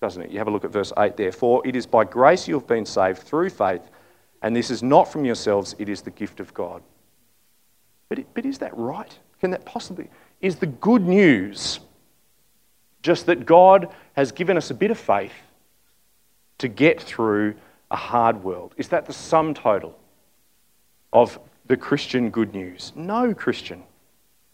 doesn't 0.01 0.23
it? 0.23 0.31
You 0.31 0.39
have 0.39 0.47
a 0.47 0.51
look 0.51 0.65
at 0.65 0.71
verse 0.71 0.91
8 0.97 1.15
there. 1.15 1.31
For 1.31 1.65
it 1.65 1.77
is 1.77 1.85
by 1.85 2.03
grace 2.03 2.45
you 2.45 2.55
have 2.55 2.67
been 2.67 2.85
saved 2.85 3.19
through 3.19 3.49
faith, 3.49 3.89
and 4.41 4.53
this 4.53 4.69
is 4.69 4.83
not 4.83 5.09
from 5.09 5.23
yourselves, 5.23 5.73
it 5.79 5.87
is 5.87 6.01
the 6.01 6.11
gift 6.11 6.41
of 6.41 6.53
God. 6.53 6.83
But, 8.09 8.19
it, 8.19 8.27
but 8.33 8.45
is 8.45 8.57
that 8.57 8.77
right? 8.77 9.17
Can 9.39 9.51
that 9.51 9.63
possibly? 9.63 10.09
Is 10.41 10.57
the 10.57 10.65
good 10.65 11.07
news 11.07 11.79
just 13.03 13.27
that 13.27 13.45
God 13.45 13.89
has 14.13 14.31
given 14.31 14.57
us 14.57 14.71
a 14.71 14.73
bit 14.73 14.89
of 14.89 14.97
faith 14.97 15.33
to 16.57 16.67
get 16.67 17.01
through 17.01 17.53
a 17.91 17.95
hard 17.95 18.43
world? 18.43 18.73
Is 18.77 18.87
that 18.87 19.05
the 19.05 19.13
sum 19.13 19.53
total 19.53 19.97
of 21.11 21.37
the 21.67 21.77
Christian 21.77 22.29
good 22.31 22.53
news? 22.53 22.91
No, 22.95 23.33
Christian. 23.33 23.83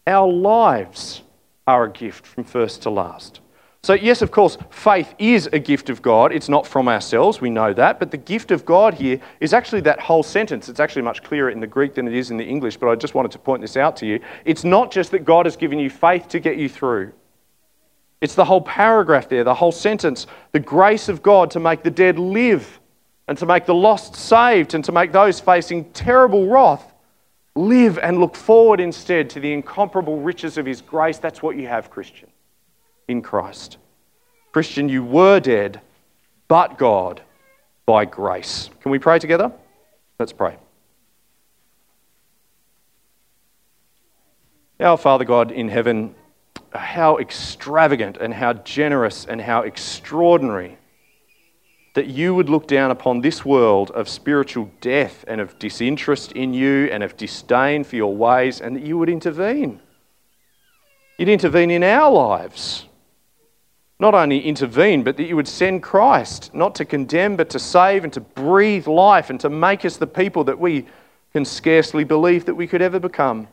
Our 0.06 0.30
lives 0.30 1.22
are 1.66 1.84
a 1.84 1.90
gift 1.90 2.26
from 2.26 2.44
first 2.44 2.82
to 2.82 2.90
last. 2.90 3.40
So, 3.82 3.94
yes, 3.94 4.20
of 4.20 4.30
course, 4.30 4.58
faith 4.68 5.14
is 5.18 5.48
a 5.54 5.58
gift 5.58 5.88
of 5.88 6.02
God. 6.02 6.32
It's 6.32 6.50
not 6.50 6.66
from 6.66 6.86
ourselves, 6.86 7.40
we 7.40 7.48
know 7.48 7.72
that. 7.72 7.98
But 7.98 8.10
the 8.10 8.18
gift 8.18 8.50
of 8.50 8.66
God 8.66 8.92
here 8.92 9.18
is 9.40 9.54
actually 9.54 9.80
that 9.82 10.00
whole 10.00 10.22
sentence. 10.22 10.68
It's 10.68 10.80
actually 10.80 11.00
much 11.02 11.22
clearer 11.22 11.48
in 11.48 11.60
the 11.60 11.66
Greek 11.66 11.94
than 11.94 12.06
it 12.06 12.14
is 12.14 12.30
in 12.30 12.36
the 12.36 12.44
English, 12.44 12.76
but 12.76 12.90
I 12.90 12.94
just 12.94 13.14
wanted 13.14 13.30
to 13.32 13.38
point 13.38 13.62
this 13.62 13.78
out 13.78 13.96
to 13.96 14.06
you. 14.06 14.20
It's 14.44 14.64
not 14.64 14.90
just 14.90 15.12
that 15.12 15.24
God 15.24 15.46
has 15.46 15.56
given 15.56 15.78
you 15.78 15.88
faith 15.88 16.28
to 16.28 16.40
get 16.40 16.58
you 16.58 16.68
through, 16.68 17.12
it's 18.20 18.34
the 18.34 18.44
whole 18.44 18.60
paragraph 18.60 19.28
there, 19.28 19.44
the 19.44 19.54
whole 19.54 19.72
sentence. 19.72 20.26
The 20.52 20.60
grace 20.60 21.08
of 21.08 21.22
God 21.22 21.50
to 21.52 21.60
make 21.60 21.82
the 21.82 21.90
dead 21.90 22.18
live, 22.18 22.80
and 23.28 23.38
to 23.38 23.46
make 23.46 23.66
the 23.66 23.74
lost 23.74 24.14
saved, 24.16 24.74
and 24.74 24.84
to 24.84 24.92
make 24.92 25.12
those 25.12 25.40
facing 25.40 25.90
terrible 25.92 26.46
wrath 26.48 26.92
live 27.56 27.98
and 27.98 28.18
look 28.18 28.36
forward 28.36 28.80
instead 28.80 29.30
to 29.30 29.40
the 29.40 29.52
incomparable 29.52 30.20
riches 30.20 30.58
of 30.58 30.66
His 30.66 30.82
grace. 30.82 31.18
That's 31.18 31.42
what 31.42 31.56
you 31.56 31.66
have, 31.66 31.90
Christian 31.90 32.28
in 33.08 33.22
Christ. 33.22 33.76
Christian, 34.52 34.88
you 34.88 35.04
were 35.04 35.40
dead, 35.40 35.80
but 36.48 36.78
God 36.78 37.20
by 37.86 38.04
grace. 38.04 38.70
Can 38.80 38.92
we 38.92 38.98
pray 38.98 39.18
together? 39.18 39.52
Let's 40.18 40.32
pray. 40.32 40.56
Our 44.78 44.96
Father 44.96 45.24
God 45.24 45.50
in 45.50 45.68
heaven, 45.68 46.14
how 46.72 47.18
extravagant 47.18 48.16
and 48.16 48.32
how 48.34 48.52
generous 48.52 49.24
and 49.24 49.40
how 49.40 49.62
extraordinary 49.62 50.78
that 51.94 52.06
you 52.06 52.34
would 52.34 52.48
look 52.48 52.68
down 52.68 52.90
upon 52.90 53.20
this 53.20 53.44
world 53.44 53.90
of 53.90 54.08
spiritual 54.08 54.70
death 54.80 55.24
and 55.26 55.40
of 55.40 55.58
disinterest 55.58 56.32
in 56.32 56.54
you 56.54 56.88
and 56.92 57.02
of 57.02 57.16
disdain 57.16 57.82
for 57.82 57.96
your 57.96 58.14
ways, 58.14 58.60
and 58.60 58.76
that 58.76 58.84
you 58.84 58.96
would 58.96 59.08
intervene. 59.08 59.80
You'd 61.18 61.28
intervene 61.28 61.70
in 61.70 61.82
our 61.82 62.10
lives 62.10 62.86
not 64.00 64.14
only 64.14 64.40
intervene, 64.40 65.02
but 65.02 65.18
that 65.18 65.24
you 65.24 65.36
would 65.36 65.46
send 65.46 65.82
Christ, 65.82 66.54
not 66.54 66.74
to 66.76 66.86
condemn, 66.86 67.36
but 67.36 67.50
to 67.50 67.58
save 67.58 68.02
and 68.02 68.12
to 68.14 68.20
breathe 68.20 68.86
life 68.86 69.28
and 69.28 69.38
to 69.40 69.50
make 69.50 69.84
us 69.84 69.98
the 69.98 70.06
people 70.06 70.42
that 70.44 70.58
we 70.58 70.86
can 71.34 71.44
scarcely 71.44 72.02
believe 72.02 72.46
that 72.46 72.54
we 72.54 72.66
could 72.66 72.80
ever 72.80 72.98
become. 72.98 73.46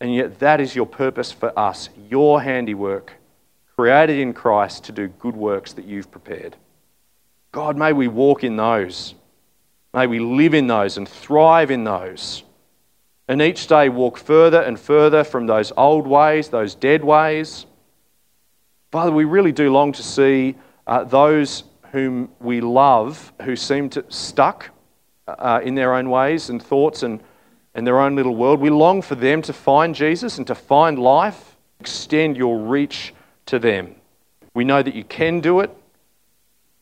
And 0.00 0.14
yet, 0.14 0.38
that 0.40 0.60
is 0.60 0.76
your 0.76 0.86
purpose 0.86 1.32
for 1.32 1.58
us, 1.58 1.88
your 2.08 2.42
handiwork, 2.42 3.14
created 3.76 4.18
in 4.18 4.32
Christ 4.32 4.84
to 4.84 4.92
do 4.92 5.08
good 5.08 5.36
works 5.36 5.72
that 5.74 5.86
you've 5.86 6.10
prepared. 6.10 6.56
God, 7.52 7.76
may 7.76 7.92
we 7.92 8.08
walk 8.08 8.44
in 8.44 8.56
those. 8.56 9.14
May 9.94 10.06
we 10.06 10.18
live 10.18 10.52
in 10.52 10.66
those 10.66 10.98
and 10.98 11.08
thrive 11.08 11.70
in 11.70 11.84
those. 11.84 12.42
And 13.28 13.40
each 13.40 13.66
day 13.66 13.88
walk 13.88 14.18
further 14.18 14.60
and 14.60 14.78
further 14.78 15.24
from 15.24 15.46
those 15.46 15.72
old 15.76 16.06
ways, 16.06 16.48
those 16.48 16.74
dead 16.74 17.02
ways 17.02 17.66
Father, 18.92 19.10
we 19.10 19.24
really 19.24 19.52
do 19.52 19.70
long 19.70 19.92
to 19.92 20.02
see 20.02 20.54
uh, 20.86 21.04
those 21.04 21.64
whom 21.92 22.30
we 22.40 22.60
love 22.60 23.32
who 23.42 23.56
seem 23.56 23.90
to 23.90 24.04
stuck 24.08 24.70
uh, 25.26 25.60
in 25.62 25.74
their 25.74 25.92
own 25.92 26.08
ways 26.08 26.50
and 26.50 26.62
thoughts 26.62 27.02
and, 27.02 27.20
and 27.76 27.86
their 27.86 28.00
own 28.00 28.16
little 28.16 28.34
world. 28.34 28.58
We 28.58 28.70
long 28.70 29.02
for 29.02 29.14
them 29.14 29.42
to 29.42 29.52
find 29.52 29.94
Jesus 29.94 30.38
and 30.38 30.46
to 30.46 30.54
find 30.54 30.98
life. 30.98 31.56
Extend 31.78 32.36
your 32.36 32.58
reach 32.58 33.14
to 33.44 33.58
them. 33.58 33.94
We 34.54 34.64
know 34.64 34.82
that 34.82 34.94
you 34.94 35.04
can 35.04 35.40
do 35.40 35.60
it, 35.60 35.70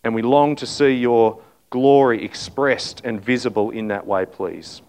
and 0.04 0.14
we 0.14 0.22
long 0.22 0.54
to 0.56 0.66
see 0.66 0.92
your 0.92 1.40
glory 1.70 2.24
expressed 2.24 3.02
and 3.04 3.20
visible 3.20 3.72
in 3.72 3.88
that 3.88 4.06
way, 4.06 4.24
please. 4.24 4.82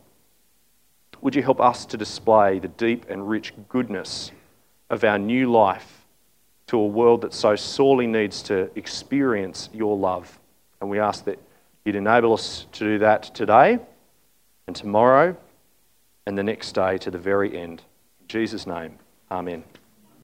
Would 1.21 1.33
you 1.33 1.41
help 1.41 1.59
us 1.59 1.87
to 1.87 1.97
display 1.97 2.59
the 2.59 2.67
deep 2.67 3.09
and 3.09 3.27
rich 3.27 3.53
goodness 3.67 4.31
of 4.91 5.03
our 5.03 5.17
new 5.17 5.51
life 5.51 6.05
to 6.67 6.77
a 6.77 6.85
world 6.85 7.21
that 7.21 7.33
so 7.33 7.55
sorely 7.55 8.05
needs 8.05 8.43
to 8.43 8.69
experience 8.75 9.69
your 9.73 9.97
love. 9.97 10.39
And 10.81 10.89
we 10.89 10.99
ask 10.99 11.25
that 11.25 11.39
you'd 11.83 11.95
enable 11.95 12.33
us 12.33 12.67
to 12.73 12.83
do 12.83 12.99
that 12.99 13.23
today 13.33 13.79
and 14.67 14.75
tomorrow 14.75 15.35
and 16.25 16.37
the 16.37 16.43
next 16.43 16.73
day 16.73 16.97
to 16.97 17.11
the 17.11 17.17
very 17.17 17.57
end. 17.57 17.83
In 18.21 18.27
Jesus' 18.27 18.65
name, 18.65 18.97
amen. 19.29 19.63